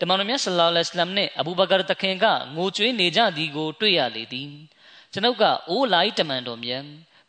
[0.00, 4.50] တမန်တော်မြတ်ဆလ္လာလဟ်အလိုင်းမ်နှင့်အဘူဘကာတခင်ကငိုကြွေးနေကြသည်ကိုတွေ့ရလေသည်။
[5.12, 6.84] ကျွန်ုပ်ကအိုးလိုက်တမန်တော်မြတ်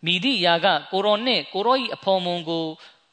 [0.06, 2.66] မိသည့်ယာကကိုရောနှင့်ကိုရော၏အဖော်မုံကို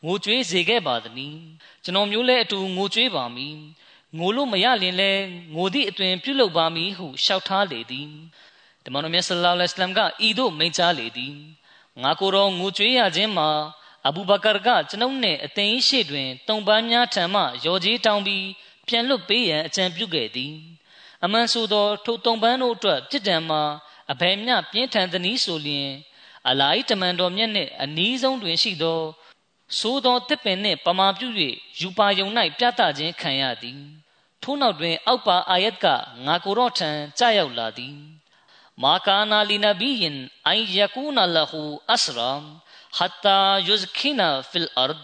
[0.04, 1.34] ငိုကြွေးစေခဲ့ပါသည်။
[1.84, 3.54] ကျွန်တော်မျိုးလည်းအတူငိုကြွေးပါမည်။
[4.18, 5.22] ငိုလို့မရရင်လည်း
[5.54, 8.08] ငိုသည့်အတွင်ပြုတ်လောက်ပါမည်ဟုရှောက်ထားလေသည်။
[8.88, 11.34] တမန်တော်မြတ်ဆလ္လာလဟ်အလัยဟိဝါစလမ်ကဤသို့မိန့်ကြားလေသည်
[12.02, 13.48] ငါကိုယ်တော်ငိုကြွေးရခြင်းမှာ
[14.06, 18.46] အဘူဘကာကကျွန်ုပ်နှင့်အသင်ရှိတွင်တုံပန်းများထံမှရော်ကြီးတောင်းပြီး
[18.88, 20.54] ပြန်လွတ်ပေးရန်အကြံပြုခဲ့သည်
[21.24, 23.62] အမှန်ဆိုသောထိုတုံပန်းတို့အတွက်ပြစ်ဒဏ်မှာ
[24.12, 25.90] အဘယ်မျှပြင်းထန်သည်နည်းဆိုလျင်
[26.48, 29.00] အလာဤတမန်တော်မြတ်နှင့်အနီးဆုံးတွင်ရှိသော
[29.80, 31.28] သို့သောတစ်ပင်နှင့်ပမာပြု၍
[31.80, 33.80] ယူပါယုံ၌ပြသခြင်းခံရသည်
[34.42, 35.86] ထို့နောက်တွင် အောက်ပါအာယတ်က
[36.26, 38.17] ငါကိုယ်တော်ထံကြာရောက်လာသည်
[38.82, 41.62] မာကာနာလီနဘီယင်အိုင်ယကူနာလဟူ
[41.92, 42.30] အစရာ
[42.96, 43.36] ဟတ်တာ
[43.68, 45.02] ယုဇခိနာဖီလ်အရဒ်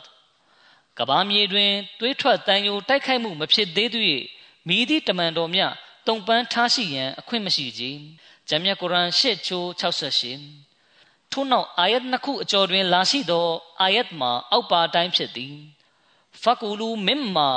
[0.98, 4.00] ကဘာမြေတွင်တွေးထွက်တန်ယိုတိုက်ခိုက်မှုမဖြစ်သေးသူ၍
[4.68, 5.72] မိသည့်တမန်တော်မြတ်
[6.06, 7.82] တုံပန်းထားရှိရန်အခွင့်မရှိကြ။
[8.48, 13.48] ဂျမ်မြတ်ကုရ်အာန်၈ချိုး68ထို့နောက်အာယတ်နှစ်ခုအကျော်တွင် လာရှိသော
[13.80, 15.54] အာယတ်မှာအောက်ပါတိုင်းဖြစ်သည်။
[16.42, 17.50] ဖကူလူမင်မာ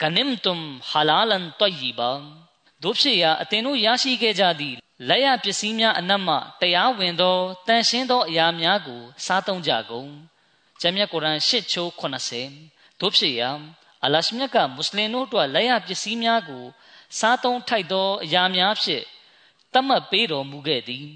[0.00, 2.10] ဂနင်တုမ်ဟလာလန်တယီဘာ
[2.82, 4.76] တို့ဖြစ်ရာအသင်တို့ရရှိခဲ့ကြသည့်
[5.08, 7.36] လက်ရပစ္စည်းများအနက်မှတရားဝင်သော
[7.66, 10.10] တန်ရှင်းသောအရာများကိုစားသုံးကြကုန်
[10.80, 13.50] ဂျမ်းမြတ်ကုရ်အာန်၈ချိုး80တို့ဖြစ်ရာ
[14.04, 16.64] အလရှမြတ်ကမွတ်စလင်တို့အတွက်လက်ရပစ္စည်းများကို
[17.18, 19.04] စားသုံးထိုက်သောအရာများဖြင့်
[19.72, 21.06] တတ်မှတ်ပေးတော်မူခဲ့သည်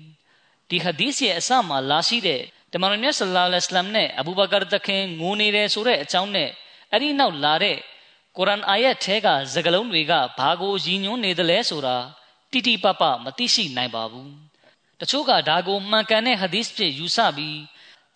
[0.69, 6.51] ဒီဟဒီစ်ရဲ့အစမှာလာရှိတဲ့တမန်တော်မြတ်ဆလ္လာလဟ်အလัยဟ်နဲ့အဘူဘကာတခင်ငိုနေတယ်ဆိုတဲ့အကြောင်းနဲ့
[6.93, 7.79] အဲ့ဒီနောက်လာတဲ့
[8.37, 11.97] ကုရ်အာန်အာယတ်ထဲကစကားလုံးတွေကဘာကိုရည်ညွှန်းနေသလဲဆိုတာ
[12.53, 14.33] တိတိပပမသိရှိနိုင်ပါဘူး
[15.01, 17.59] တချို့ကဒါကိုမှန်ကန်တဲ့ဟာဒီစ်ဖြစ်ယူဆပြီး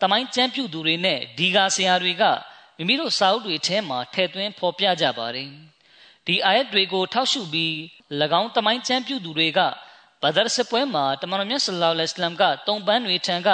[0.01, 2.23] တမိုင်းကျမ်းပြုသူတွေနဲ့ဒီဂါဆရာတွေက
[2.77, 5.51] မိမိတို့စာအုပ်တွေထဲမှာထည့်သွင်းဖော်ပြကြပါတယ်
[6.27, 7.73] ဒီအာယတ်တွေကိုထောက်ရှုပြီး၎
[8.41, 9.61] င်းတမိုင်းကျမ်းပြုသူတွေက
[10.23, 13.49] ဘဒရ်စပွဲမှာတမန်တော်မြတ်ဆလ္လာလဟ်အလัยဟိဝါစလမ်ကတုံပန်းတွေထံက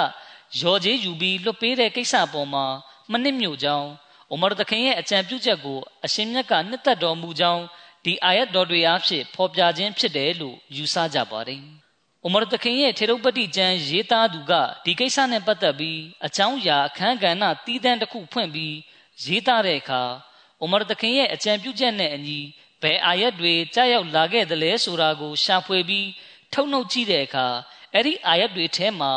[0.61, 2.65] ရော်ကြီးယူပြီးလွတ်ပေးတဲ့ကိစ္စပေါ်မှာ
[3.11, 3.89] မနစ်မြို့ကြောင်း
[4.29, 7.63] အိုမာတခင်ရဲ့အကြံပြုချက်ကိုအရှင်မြတ်ကနှစ်သက်တော်မူကြောင်း
[8.07, 11.61] ဒီအာယတ်တော်တွေအားဖြင့်ဖော်ပြခြင်းဖြစ်တယ်လို့ယူဆကြပါတယ်။
[12.23, 14.53] အိုမာတခင်ရဲ့ထေရုပတိကျမ်းရေးသားသူက
[14.85, 18.75] ဒီကိစ္စနဲ့ပတ်သက်ပြီးအကြောင်းအရာအခန်းကဏ္ဍတီးတန်းတစ်ခုဖွင့်ပြီး
[19.23, 20.03] ရေးသားတဲ့အခါ
[20.61, 22.39] အိုမာတခင်ရဲ့အကြံပြုချက်နဲ့အညီ
[22.81, 26.07] ဘယ်အာယတ်တွေကြားရောက်လာခဲ့သလဲဆိုတာကိုရှာဖွေပြီး
[26.53, 27.47] ထုတ်နှုတ်ကြည့်တဲ့အခါ
[27.93, 29.13] အဲ့ဒီအာယတ်တွေထဲမှာ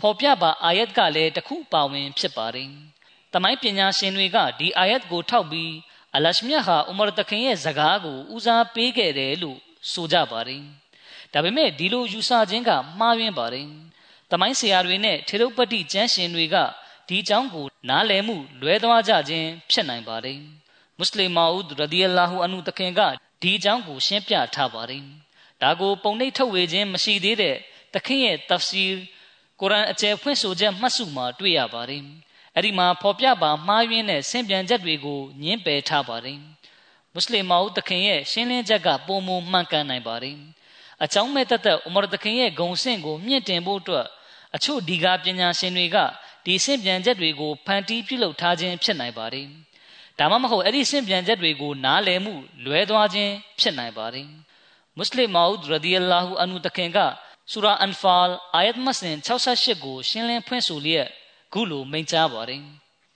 [0.00, 2.70] ဖော်ပြပါအာယတ်ကလည်းတစ်ခုပါဝင်ဖြစ်ပါတယ်။
[3.32, 5.72] တမိုင်းပညာရှင်တွေကဒီအာယတ်ကိုထောက်ပြီး
[6.16, 9.58] အလရှမြတ်ဟာဥမာတခင်ရဲ့ဇကားကိုဦးစားပေးခဲ့တယ်လို့
[9.92, 10.62] ဆိုကြပါတယ်။
[11.32, 13.66] ဒါပေမဲ့ဒီလိုယူဆခြင်းကမှားယွင်းပါတယ်။
[14.30, 16.56] တမိုင်းဆရာတွေနဲ့ထေရုပတိကျမ်းရှင်တွေက
[17.08, 20.38] ဒီအကြောင်းကိုနားလည်မှုလွဲသွားကြခြင်းဖြစ်နိုင်ပါတယ်။
[20.98, 23.00] မွတ်စလင်မာဦးရဒီအလာဟူအန်ဟူတခင်က
[23.42, 25.02] ဒီအကြောင်းကိုရှင်းပြထားပါတယ်။
[25.62, 27.56] ဒါကိုပုံနှိပ်ထုတ်ဝေခြင်းမရှိသေးတဲ့
[27.94, 28.84] တခင်ရဲ့တဖ်စီ
[29.60, 32.02] ကုရ်အာန်အကျယ်ဖွင့်ဆိုချက်မှတ်စုမှာတွေ့ရပါတယ်။
[32.56, 36.38] အဲ့ဒီမှာဖော်ပြပါမှားယွင်းတဲ့ဆင့်ပြန်ချက်တွေကိုညှင်းပယ်ထားပါတယ်။
[37.12, 40.36] မွတ်စလင်မောင်တခင်ရဲ့ရှင်းလင်းချက်ကပုံမမှန်ကန်နိုင်ပါတယ်။
[41.04, 44.06] အကြောင်းမဲ့တသက်ဥမရတခင်ရဲ့ဂုံဆင့်ကိုမြင့်တင်ဖို့အတွက်
[44.54, 45.96] အချို့ဒီကာပညာရှင်တွေက
[46.44, 49.46] ဒီဆင့်ပြန်ချက်တွေကိုဖန်တီးပြုလုပ်ထားခြင်းဖြစ်နိုင်ပါတယ်။
[50.18, 52.34] ဒါမှမဟုတ်အဲ့ဒီဆင့်ပြန်ချက်တွေကိုနားလည်မှု
[52.64, 54.28] လွဲသွားခြင်းဖြစ်နိုင်ပါတယ်။
[54.96, 56.98] မွတ်စလင်မောင်ရဒီအလာဟူအန်ဟူတခင်က
[57.50, 61.08] ဆူရာအန်ဖာလ်အာယတ်မစင်68ကိုရှင်းလင်းဖွင့်ဆိုလျက်
[61.54, 62.64] ခုလိုမိန့်ကြားပါတယ်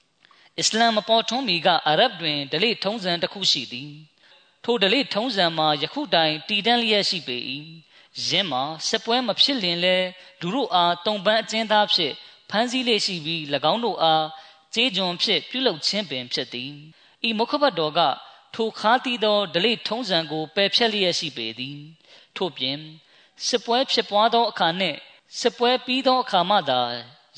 [0.59, 3.93] ။အစ္စလာမ်မပေါ်ထွန်းမီကအရဗ်တွင်ဒလိထုံးစံတစ်ခုရှိသည်။
[4.65, 7.37] ထိုဒလိထုံးစံမှာယခုတိုင်တည်တံ့လျက်ရှိပေ၏။
[8.29, 9.97] ယင်းမှာစစ်ပွဲမဖြစ်လင်လဲ
[10.41, 12.13] လူတို့အားတုံပန်းအကျဉ်းသားဖြစ်
[12.51, 13.41] ဖမ်းဆီးလေးရှိပြီး၎
[13.73, 14.25] င်းတို့အား
[14.75, 16.73] ကြေးကျွန်ဖြစ်ပြုလုပ်ခြင်းပင်ဖြစ်သည်။
[17.29, 18.01] ဤမုခဘတ်တော်က
[18.55, 21.79] ထိုခါတီသောဒလိထုံးစံကိုပယ်ဖြတ်လျက်ရှိပေသည်။
[22.37, 22.79] ထို့ပြင်
[23.47, 24.99] စစ်ပွဲဖြစ်ပွားသောအခါနှင့်
[25.41, 26.83] စစ်ပွဲပြီးသောအခါမှသာ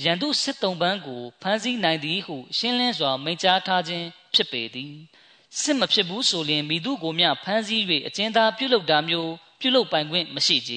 [0.03, 4.93] ရန်သူစစ်တုံပန်းကိုဖမ်းဆီးနိုင်သည်ဟုရှင်းလင်းစွာမိန့်ကြားထားခြင်းဖြစ်ပေသည်
[5.61, 10.73] စစ်မဖြစ်ဘူးဆိုရင်မိသူကိုမျှဖမ်းဆီး၍အကျဉ်းသားပြုလုပ်တာမျိုးပြုလုပ်ပိုင်ခွင့်မရှိကြ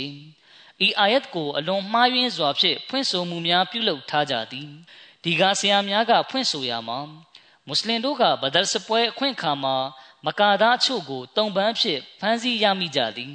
[0.86, 4.70] ဤအာယတ်ကိုအလွန်မှားယွင်းစွာဖြင့်ဖွင့်ဆိုမှုများပြုလုပ်ထားကြသည်
[5.24, 7.00] ဒီကားဆရာများကဖွင့်ဆိုရမှာ
[7.68, 9.76] မွတ်စလင်တို့ကဘဒရ်စပွဲအခွင့်အခါမှာ
[10.26, 13.34] မကာသားအချို့ကိုတုံပန်းဖြင့်ဖမ်းဆီးရမိကြသည်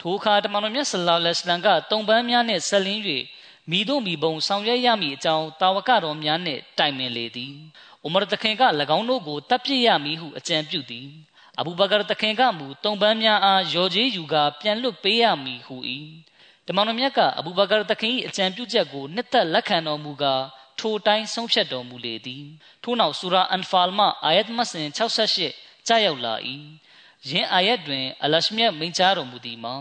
[0.00, 3.02] ထိုအခါတမန်တော်မြတ်ဆလ္လာလဟ်အလัยဟိဝါစလမ်ကတုံပန်းများနှင့်ဆက်လင်း၍
[3.70, 7.52] မိတို့မိဘုံဆောင်ရွက်ရမည်အကြောင်းတာဝကတော်များနှင့်တိုင်ပင်လေသည်။
[8.06, 8.62] ဥမရတခင်က၎
[8.96, 11.06] င်းတို့ကိုတပ်ပြစ်ရမည်ဟုအကြံပြုသည်။
[11.58, 15.76] အဘူဘကာတခင်ကမူတုံပန်းများအားရော်ကြီးယူကာပြန်လွတ်ပေးရမည်ဟု၏။
[16.66, 20.34] တမန်တော်မြတ်ကအဘူဘကာတခင်၏အကြံပြုချက်ကိုနှစ်သက်လက်ခံတော်မူကာ
[20.78, 22.44] ထိုတိုင်းဆုံးဖြတ်တော်မူလေသည်။
[22.82, 24.88] ထို့နောက်ဆူရာအန်ဖာလ်မှအာယတ်မစင်
[25.36, 26.34] 68ကြားရောက်လာ၏။
[27.28, 29.74] ယင်းအာယတ်တွင် အလရှမြတ်မိန့်ကြားတော်မူသည်မှာ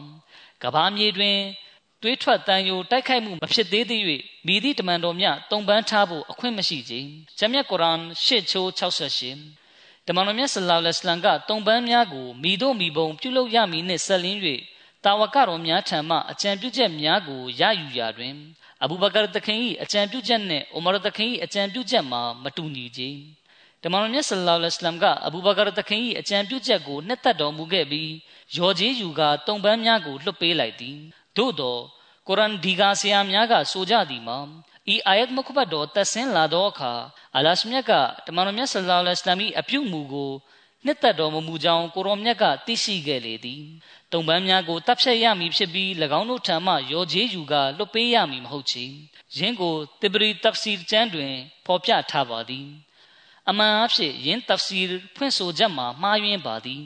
[0.64, 1.38] ကဘာမြေတွင်
[2.04, 4.02] တွေးထွက်တန်ယိုတိုက်ခိုက်မှုမဖြစ်သေးသေး၍
[4.48, 6.94] မိသည့်တမန်တော်မြတ်တုံပန်းထားဖို့အခွင့်မရှိကြ။
[7.40, 8.68] ဂျမ်မြတ်ကုရ်အာန်ရှစ်ချိုး
[9.40, 14.40] 68တမန်တော်မြတ်ဆလ္လာလဟ်အလัยဟ်ကတုံပန်းများကိုမိတို့မိဘုံပြုလုပ်ရမည်နှင့်ဆက်လင်း၍
[15.04, 18.34] တာဝကတော်များထံမှအကြံပြုချက်များကိုရယူရာတွင်
[18.84, 23.02] အဘူဘကာတခင်၏အကြံပြုချက်နှင့်အိုမာတခင်၏အကြံပြုချက်မှာမတူညီကြ။
[23.84, 28.12] တမန်တော်မြတ်ဆလ္လာလဟ်အလัยဟ်ကအဘူဘကာတခင်၏အကြံပြုချက်ကိုနှစ်သက်တော်မူခဲ့ပြီး
[28.58, 30.98] ရော်ကြီးယူကတုံပန်းများကိုလွှတ်ပေးလိုက်သည်
[31.38, 31.78] သို့သော
[32.28, 34.40] ကုရ်အန်ဒီကာဆရာများကဆိုကြသည်မှာ
[34.94, 36.94] ဤအာယတ်မုခဘတ်တော်သက်ဆင်းလာသောအခါ
[37.36, 37.92] အလရှမြတ်က
[38.26, 40.32] တမန်တော်မြတ်ဆလ္လာလဟ်အလัยဟ်အပြုမူကို
[40.86, 43.64] နှစ်သက်တော်မမူကြောင်းကိုရောမြတ်ကသိရှိခဲ့လေသည်
[44.12, 48.86] တုံပန်းများကိုတပ်ဖြတ်ရမည်ဖြစ်ပြီး၎င်းတို့ထံမှရော်ကြီးယူကလွတ်ပေးရမည်မဟုတ်ချေ
[49.38, 51.34] ယင်းကိုတဘရီတဖ်စီကျမ်းတွင်
[51.66, 52.68] ဖော်ပြထားပါသည်
[53.50, 54.80] အမှန်အဖြစ်ယင်းတဖ်စီ
[55.16, 56.84] ဖွင့်ဆိုချက်မှာမှားယွင်းပါသည်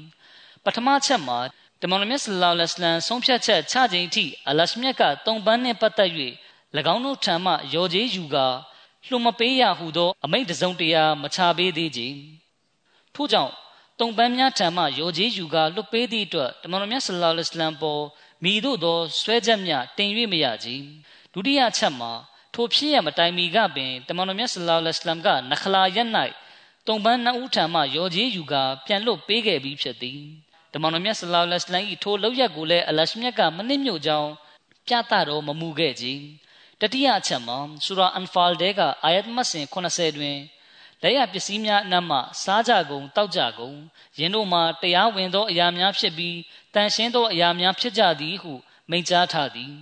[0.63, 1.37] ပထမချက်မှာ
[1.82, 6.10] တမန်တော်မြတ်ဆလ္လာလဟ်အလัยဟ်ဆုံးဖြတ်ချက်ချခြင်းအထိအလရှမြတ်ကတုံပန်းနှင့်ပတ်သက်၍၎
[6.94, 8.46] င်းတို့ထံမှရော်ကြီးယူကာ
[9.08, 12.00] လှုံမပေးရဟုသော အမိန့်တစုံတရာမချပေးသေးကြ
[13.14, 13.52] ထို့ကြောင့်
[14.00, 18.02] တုံပန်းများထံမှရော်ကြီးယူကာလွတ်ပေးသည့်အတွက်တမန်တော်မြတ်ဆလ္လာလဟ်အလัยဟ်ပေါ်
[18.44, 20.68] မိတို့သောဆွဲချက်များတင်၍မရကြ
[21.32, 22.12] ဒုတိယချက်မှာ
[22.54, 26.08] ထိုဖြစ်ရမတိုင်မီကပင်တမန်တော်မြတ်ဆလ္လာလဟ်အလัยဟ်ကနခလာရက်၌
[26.86, 30.20] တုံပန်းနှစ်ဦးထံမှရော်ကြီးယူကာပြန်လွတ်ပေးခဲ့ပြီးဖြစ်သည်
[30.73, 34.29] တမန်တော်မြတ်ဆလောလ္လဟ်အလိုင်းထိုလောက်ရက်ကိုလည်းအလရှမြတ်ကမနစ်မြို့ကြောင်း
[34.87, 36.05] ပြသတော်မမူခဲ့ကြ
[36.81, 40.37] တတိယအချက်မှာဆူရာအန်ဖာလ်တဲကအာယတ်မတ်စင်80တွင်
[41.01, 43.77] လက်ရပစ္စည်းများအနက်မှစားကြကုန်တောက်ကြကုန်
[44.17, 46.37] ယင်းတို့မှာတရားဝင်သောအရာများဖြစ်ပြီး
[46.73, 48.53] တန်ရှင်းသောအရာများဖြစ်ကြသည်ဟု
[48.89, 49.73] မိန့်ကြားထားသည်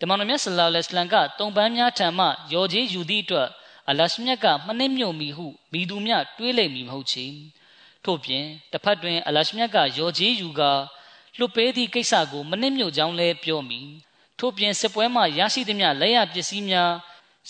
[0.00, 3.48] တမန်တော်မြတ်ဆလောလ္လဟ်အလိုင်းကတုံပန်းများထံမှရော်ကြီးယူသည့်အတွက်
[3.88, 7.26] အလရှမြတ်ကမနစ်မြို့မီဟုမိသူမြတွေးလိမ့်မည်မဟုတ်ချေ
[8.04, 10.72] ထို့ပြင်တစ်ဖက်တွင် အလရှမြတ်ကရော်ကြီးယူကာ
[11.38, 13.80] လွတ်ပေးသည့်ကိစ္စကိုမနစ်မြို့ကြောင်းလဲပြောမိ
[14.38, 16.92] ထို့ပြင်စစ်ပွဲမှရရှိသမျှလက်ရပစ္စည်းများ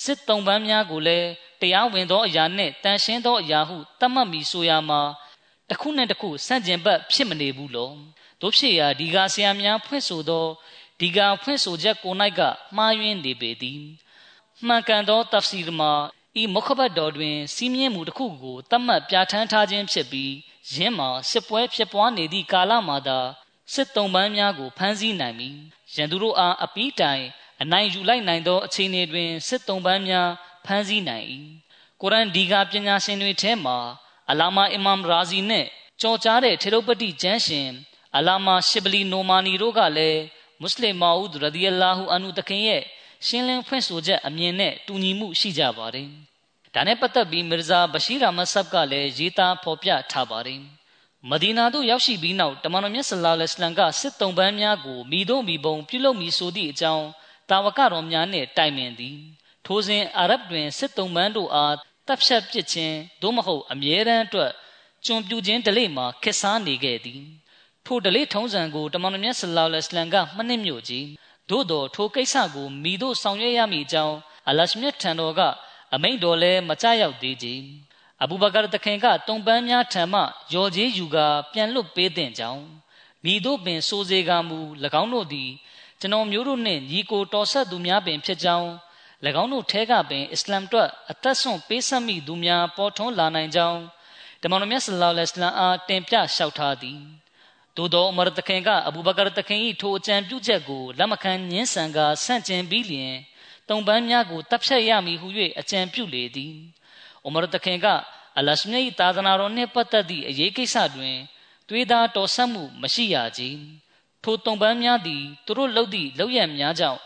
[0.05, 1.29] စစ်တုံးပန်းများကိုလည်း
[1.61, 5.01] တရားဝင်သောအရာနှင့်တန်ရှင်းသောအရာဟုသတ်မှတ်မိဆိုရမှာ
[5.69, 7.91] တစ်ခုနှင့်တစ်ခုဆန့်ကျင်ဘက်ဖြစ်မနေဘူးလော
[8.41, 10.47] တို့ဖြစ်ရာဒီကဆရာများဖွင့်ဆိုသော
[11.01, 12.41] ဒီကဖွင့်ဆိုချက်ကို၌က
[12.77, 13.83] မှားယွင်းနေပေသည်
[14.67, 15.93] မှန်ကန်သောတဖ်စီရမှာ
[16.41, 20.33] ဤမုခဘတ်တော်တွင်စီးမြင့်မှုတစ်ခုကိုတတ်မှတ်ပြဋ္ဌာန်းထားခြင်းဖြစ်ပြီး
[20.73, 23.19] ယင်းမှာစစ်ပွဲဖြစ်ပွားနေသည့်ကာလမှာသာ
[23.73, 25.59] စစ်တုံးပန်းများကိုဖမ်းဆီးနိုင်ပြီး
[25.95, 27.25] ရန်သူတို့အားအပီးတိုင်
[27.63, 30.29] အနိုင်ယူလိုက်နိုင်သောအခြေအနေတွင်စစ်တုံးပန်းများ
[30.65, 31.27] ဖမ်းဆီးနိုင်၏
[32.01, 33.77] ကုရ်အန်ဒီကာပညာရှင်တွေထဲမှာ
[34.31, 35.69] အလာမာအီမမ်ရာဇီနှင့်
[36.01, 37.69] ကြော်ကြားတဲ့ထေရုပတိကျမ်းရှင်
[38.17, 40.21] အလာမာရှစ်ဘလီနိုမာနီတို့ကလည်း
[40.61, 42.83] မွတ်စလင်မာဦးရဒီအလာဟူအန်ဟူတခင်ရဲ့
[43.27, 46.09] ရှင်းလင်းဖွင့်ဆိုချက်အမြင်နဲ့တူညီမှုရှိကြပါတယ်။
[46.75, 50.61] ဒါနဲ့ပတ်သက်ပြီးမီရဇာဘရှိရာမဆပ်ကလည်းရေးသားဖော်ပြထားပါတယ်။
[51.31, 57.07] မဒီနာသို့ရောက်ရှိပြီးနောက်တမန်တော်မြတ်ဆလောလ္လဟ်အလัยဟ်ကစစ်တုံးပန်းများကိုမိတို့မိဘုံပြုလုပ်မိဆိုသည့်အကြောင်း
[57.51, 59.17] တာဝကတော်များနှင့်တိုင်ပင်သည်။
[59.67, 61.75] ထိုစဉ်အာရဗ်တွင်စစ်တုံးပန်းတို့အား
[62.07, 64.53] တပ်ဖြတ်ပစ်ခြင်းသို့မဟုတ်အမြဲတမ်းအတွက်
[65.07, 67.23] ကျွန်ပြူခြင်းဒလိမှာခက်စားနေခဲ့သည်
[67.87, 71.07] ထိုဒလိထုံးစံကိုတမန်တော်မြတ်ဆလောလ္လဟ်အလိုင်းကမှတ်နှစ်မြို့ကြီး
[71.51, 74.17] သို့တော်ထိုကိစ္စကိုမိတို့ဆောင်ရွက်ရမည်အကြောင်း
[74.49, 75.41] အလရှမြတ်ထံတော်က
[75.95, 77.49] အမိန့်တော်လဲမကြရောက်သေးကြ
[78.23, 80.21] အဘူဘကာတခင်ကတုံပန်းများထံမှ
[80.53, 82.63] ရော်ကြီးယူကာပြန်လွတ်ပေးတဲ့ကြောင်း
[83.25, 84.59] မိတို့ပင်စိုးစေကမူ၎
[85.01, 85.51] င်းတို့သည်
[86.01, 88.69] ကျွန်တော်မျိုးတို့နှင့်ညီကိုတော်ဆက်သူများပင်ဖြစ်ကြောင်း၎
[89.43, 93.81] င်းတို့ထဲကပင်အစ္စလာမ်အတွက်အသက်ဆုံးပေးဆက်မိသူများပေါ်ထွန်းလာနိုင်ကြောင်း
[94.43, 97.01] တမန်တော်မြတ်ဆလောလ္လဟ်အလัยဟ်အားတင်ပြလျှောက်ထားသည်
[97.77, 103.15] သို့သောအမရတခင်ကအဘူဘကာတခင်၏ထိုအကြံပြုချက်ကိုလက်မခံညှင်းဆန်ကာဆန့်ကျင်ပြီးလျင်
[103.69, 106.55] တုံပန်းများကိုတပ်ဖြတ်ရမည်ဟု၍အကြံပြုလေသည်
[107.27, 107.87] အမရတခင်က
[108.39, 111.17] အလရှမြတ်၏သာသနာတော်နှင့်ပတ်သက်သည့်အရေးကိစ္စတွင်
[111.69, 113.43] တွေးသားတော်ဆက်မှုမရှိရကြ
[114.23, 117.01] ထိုတုံပန်းများသည်သူတို့လှုပ်သည့်လောက်ရများကြောင့်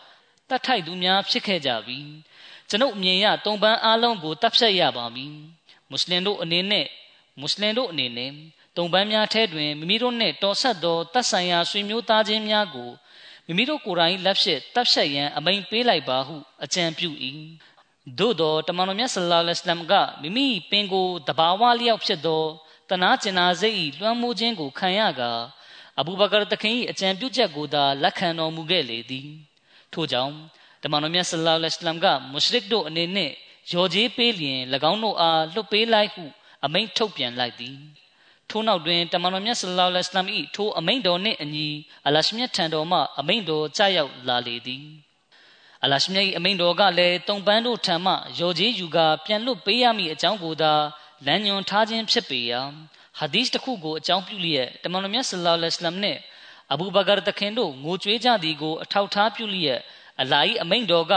[0.49, 1.99] တတ်ထိုက်သူများဖြစ်ခဲ့ကြပြီ
[2.69, 5.35] ကျွန်ုပ်အမြင်ရတုံပန်းအလုံးကိုတပ်ဖြတ်ရပါမည်
[5.91, 6.87] မွတ်စလင်တို့အနေနဲ့
[7.41, 8.31] မွတ်စလင်တို့အနေနဲ့
[8.77, 12.91] တုံပန်းများထဲတွင်မိမိတို့နှင့်တော်ဆက်သောတတ်ဆိုင်ရာဆွေမျိုးသားချင်းများကို
[13.47, 17.11] မိမိတို့ကိုယ်တိုင်လက်ဖြင့်တပ်ဖြတ်ရန်အမိန်ပေးလိုက်ပါဟုအကြံပြု၏
[18.19, 22.45] သို့သောတမန်တော်မြတ်ဆလ္လာလဟ်အလัยဟ်ကမိမိပင်ကိုတဘာဝလျောက်ဖြစ်သော
[22.91, 25.31] တနာကျင်နာစိတ်၏လွှမ်းမိုးခြင်းကိုခံရကာ
[25.99, 29.29] အဘူဘကာတခင်၏အကြံပြုချက်ကိုသာလက်ခံတော်မူခဲ့လေသည်
[29.93, 30.35] ထို့ကြောင့်
[30.83, 33.33] တမန်တော်မြတ်ဆလ္လာလဟ်အလัยဟ်ကမုရှရစ်တို့အနေနှင့်
[33.73, 34.61] ရော်ကြီးပေးလျင်၎
[34.91, 36.25] င်းတို့အားလွတ်ပေးလိုက်ဟု
[36.65, 37.77] အမိန့်ထုတ်ပြန်လိုက်သည်
[38.50, 41.68] ထို့နောက်တွင်တမန်တော်မြတ်ဆလ္လာလဟ်အလัยဟ်၏ထိုအမိန့်တော်နှင့်အညီ
[42.08, 44.86] အလရှမြတ်ထံတော်မှအမိန့်တော်ကြားရောက်လာလေသည်
[45.84, 50.74] အလရှမြတ်၏အမိန့်တော်ကလည်းတုံပန်းတို့ထံမှရော်ကြီးယူကာပြန်လွတ်ပေးရမည့်အကြောင်းကိုသာ
[51.26, 52.62] လမ်းညွှန်ထားခြင်းဖြစ်ပေရာ
[53.20, 56.20] ဟာဒီစ်တစ်ခုကိုအကြောင်းပြုလျက်တမန်တော်မြတ်ဆလ္လာလဟ်အလัยဟ်နှင့်
[56.72, 59.80] အဘူဘကာတခင်တို့ငိုကြွေးကြသည်ကိုအထောက်ထားပြုလျက်
[60.22, 61.14] အလာ၏အမိန့်တော်က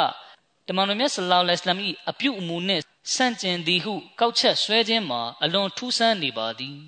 [0.68, 2.82] တမန်တော်မြတ်ဆလ္လာလဟ်အလัยဟ်၏အပြုအမူနှင့်
[3.14, 6.78] ဆန့်ကျင်သည်ဟုကောက်ချက်ဆွဲခြင်းမှာအလွန်ထူးဆန်းနေပါသည်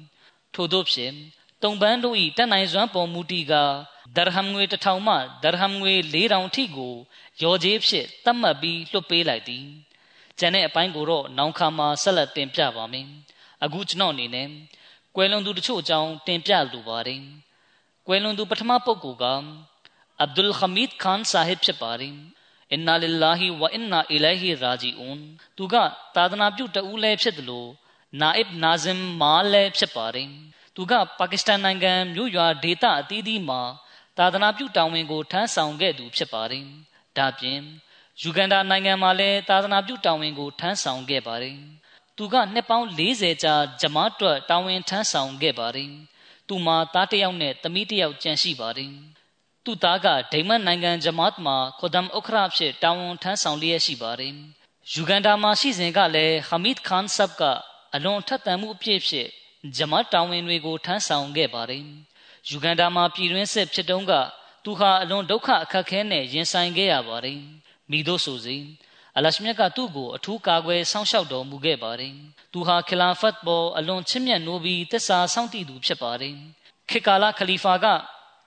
[0.53, 1.13] ထို့သောဖြင့်
[1.63, 3.53] တုံပန်းတို့၏တန်နိုင်စွမ်းပေါ်မူတည်က
[4.15, 6.93] ဒရဟမ်ငွေ1000မှဒရဟမ်ငွေ4000ထိကို
[7.41, 9.65] ရော်ကြေးဖြင့်သတ်မှတ်ပြီးလွှတ်ပေးလိုက်သည်
[10.39, 13.07] ကျန်တဲ့အပိုင်းကိုတော့နောက်ခါမှာဆက်လက်တင်ပြပါမယ်
[13.63, 14.47] အခုကျွန်တော်အနေနဲ့
[15.15, 17.21] ကွယ်လွန်သူတချို့အကြောင်းတင်ပြလိုပါတယ်
[18.07, 19.25] ကွယ်လွန်သူပထမပုဂ္ဂိုလ်က
[20.21, 22.15] အဗ်ဒุลခမီဒ်ခန်ဆာဟစ်ဖြစ်ပါတယ်
[22.71, 25.19] အင်နာလ illah ဝအင်နာအီလိုင်ဟီရာဂျီအွန်
[25.57, 25.75] သူက
[26.15, 27.69] သာသနာပြုတဦးလည်းဖြစ်တယ်လို့
[28.19, 30.29] နာအစ်နာဇင်မာလည်းဖြစ်ပါတယ်
[30.75, 33.61] သူကပါကစ္စတန်နိုင်ငံမြို့ရွာဒေသအသီးသီးမှာ
[34.17, 36.65] သာသနာပြုတာဝန်ကိုထမ်းဆောင်ခဲ့သူဖြစ်ပါတယ်
[37.17, 37.59] ဒါပြင်
[38.21, 41.57] ယူဂန်ဒါနိုင်ငံမှာလည်းသာသနာပြုတာဝန်ကိုထမ်းဆောင်ခဲ့ပါတယ်
[42.17, 45.91] သူကနှစ်ပေါင်း40ကြာဂျမားတွတ်တာဝန်ထမ်းဆောင်ခဲ့ပါတယ်
[46.47, 48.93] သူမှာသားတစ်ယောက်နဲ့သမီးတစ်ယောက်ကြံရှိပါတယ်
[49.65, 54.33] သူသားကဒိမတ်နိုင်ငံဂျမာတ်မှာခိုဒမ်ဥခရာဖြစ်တာဝန်ထမ်းဆောင်လျက်ရှိပါတယ်
[54.93, 57.43] ယူဂန်ဒါမှာရှိစဉ်ကလည်းဟမီဒ်ခန်ဆပ်က
[57.95, 59.29] အလွန်ထက်သန်မှုအပြည့်ဖြင့်
[59.77, 61.83] ဂျမတ်တာဝန်တွေကိုထမ်းဆောင်ခဲ့ပါတယ်။
[62.49, 64.13] ယူဂန်ဒါမှာပြည်တွင်းစစ်ဖြစ်တုန်းက
[64.63, 67.39] သူဟာအလွန်ဒုက္ခအခက်ခဲနဲ့ရင်ဆိုင်ခဲ့ရပါတယ်။
[67.91, 68.57] မိတို့ဆိုစီ
[69.17, 72.13] အလရှမြတ်ကသူ့ကိုအထူးကာကွယ်စောင့်ရှောက်တော်မူခဲ့ပါတယ်။
[72.53, 76.35] သူဟာခလာဖတ်ပေါ်အလွန်ချစ်မြတ်နိုးပြီးတစ္ဆာစောင့်တည်သူဖြစ်ပါတယ်။
[76.89, 77.85] ခေကာလာခလီဖာက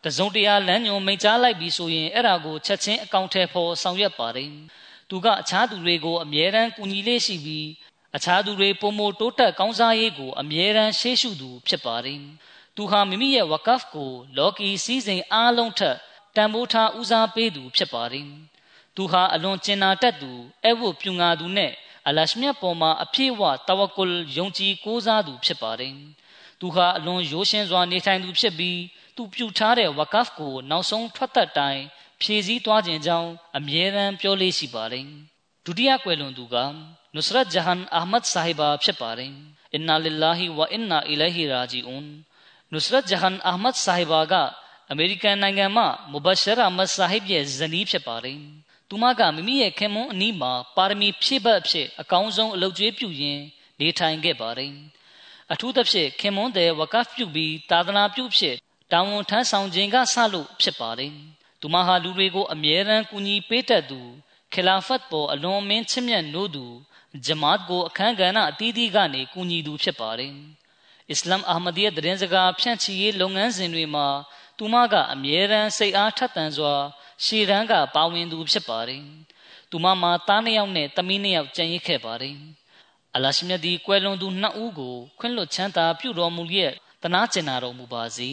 [0.05, 4.51] တစုံတရာလမ်းညွန်မိန့်ကြားလိုက်ပြီးဆိုရင်အဲ့ဒါကိုချက်ချင်းအကောင့်ထဲပေါ်ဆောင်ရွက်ပါတယ်။
[5.11, 7.67] သူကအခြားသူတွေကိုအမြဲတမ်းကူညီလေးရှိပြီး
[8.17, 12.21] အခြားသူတွေပုံမတိုးတက်ကောင်းစားရေးကိုအမြဲတမ်းရှေ့ရှုသူဖြစ်ပါတယ်။
[12.77, 15.97] သူဟာမိမိရဲ့ဝကဖ်ကိုလော်ကီစည်းစိမ်အားလုံးထက်
[16.37, 18.29] တန်ဖိုးထားဦးစားပေးသူဖြစ်ပါတယ်။
[18.97, 20.33] သူဟာအလွန်ကျင်နာတတ်သူ
[20.67, 21.73] အဝတ်ပြူငါသူနဲ့
[22.09, 25.95] အလရှမြတ်ပေါ်မှာအပြည့်အဝတဝကုလ်ယုံကြည်ကိုးစားသူဖြစ်ပါတယ်။
[26.61, 28.81] သူဟာအလွန်ရိုးရှင်းစွာနေထိုင်သူဖြစ်ပြီး
[29.17, 31.83] သူပြုထားတဲ့ဝကဖ်ကိုနောက်ဆုံးထွက်သက်တိုင်း
[32.21, 35.07] ဖဖြည့်ဆည်းသွားခြင်းကြောင်းအမြဲတမ်းပြောလေးရှိပါတယ်
[35.65, 36.57] ဒုတိယကွယ်လွန်သူက
[37.17, 39.33] နုစရတ်ဂျဟန်အာမတ်ဆာဟီဘာဖြစ်ပါတယ်
[39.75, 42.07] အင်နာလ illah ဝအင်နာအီလိုင်ဟီရာဂျီအွန်
[42.73, 44.35] နုစရတ်ဂျဟန်အာမတ်ဆာဟီဘာက
[44.91, 48.39] အမေရိကန်နိုင်ငံမှမူဘရှရာမတ်ဆာဟစ်ရဲ့ဇနီးဖြစ်ပါတယ်
[48.89, 53.43] သူမကမိမိရဲ့ခင်မွန်းအနီးမှာပါရမီဖြည့်ဘတ်အဖြစ်အကောင်းဆုံးအလုပ်ကျွေးပြုရင်း
[53.81, 54.73] နေထိုင်ခဲ့ပါတယ်
[55.53, 58.57] အထူးသဖြင့်ခင်မွန်းတဲ့ဝကဖ်ပြုပြီးသာသနာပြုဖြစ်
[58.93, 61.12] တာဝန်ထမ်းဆောင်ခြင်းကဆလို့ဖြစ်ပါတယ်
[61.61, 64.01] သူမဟာလူတွေကိုအမြဲတမ်းကူညီပေးတတ်သူ
[64.55, 66.67] ခလာဖတ်ပေါ်အလွန်မင်းချစ်မြတ်နိုးသူ
[67.27, 70.33] ဂျမာတ်ကိုအခမ်းကဏ္ဍအသီးသီးကနေကူညီသူဖြစ်ပါတယ်
[71.11, 74.07] အစ္စလာမ်အာမဒီယတ်သတင်းစကားဖြန့်ချီရေးလုပ်ငန်းစဉ်တွေမှာ
[74.59, 76.75] သူမကအမြဲတမ်းစိတ်အားထက်သန်စွာ
[77.25, 79.03] ရှေ့တန်းကပါဝင်သူဖြစ်ပါတယ်
[79.71, 82.37] သူမမှာသားနှစ်ယောက်နဲ့သမီးနှစ်ယောက်ကြံ့ရစ်ခဲ့ပါတယ်
[83.15, 88.29] အလရှိမြတ်ဒီကွယ်လွန်သူနှစ်ဦးကိုခွင့်လွှတ်ချမ်းသာပြုတော်မူလျက်တနာကျင်နာတော်မူပါစေ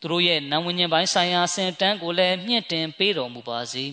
[0.00, 3.84] သူတို့ရဲ့နံဝင်ခြင်းပိုင်းဆိုင်ရာစင်တန်းကိုလည်းမြင့်တင်ပေးတော်မူပါစေ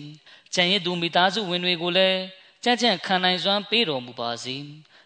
[0.54, 2.18] ကြံ့ရစ်သူမိသားစုဝင်တွေကိုလည်း
[2.63, 4.55] ကြံ့ကြံ့ခံနိုင်စွမ်းပေးတော်မူပါစေ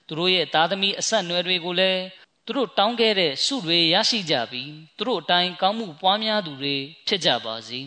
[0.08, 2.02] သူတို့ရဲ့သားသမီးအဆက်အနွယ်တွေကိုလည်း
[2.46, 6.76] သူတို့တောင်းခဲ့တဲ့ဆုတွေရရှိကြပြီးသူတို့အတိုင်းကောင်းမှုပွားများသူတွေ
[7.08, 7.82] ဖြစ်ကြပါစေ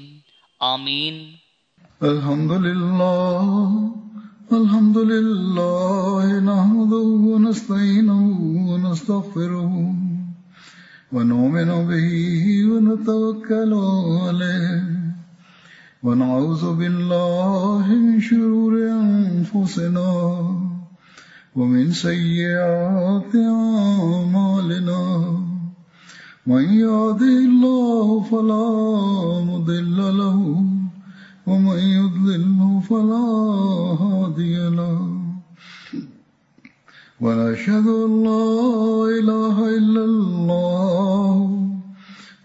[0.64, 1.16] အာမင်
[2.12, 3.42] الحمد لله
[4.60, 8.22] الحمد لله نحمده ونستعينه
[8.68, 9.72] ونستغفره
[11.14, 12.08] ونؤمن به
[12.70, 13.72] ونتوكل
[14.24, 15.07] عليه
[16.03, 20.11] ونعوذ بالله من شرور أنفسنا
[21.55, 25.03] ومن سيئات أعمالنا.
[26.47, 28.67] من يهده الله فلا
[29.51, 30.39] مضل له
[31.47, 33.27] ومن يضلله فلا
[33.99, 34.99] هادي له.
[37.21, 38.47] ونشهد أن لا
[39.19, 41.48] إله إلا الله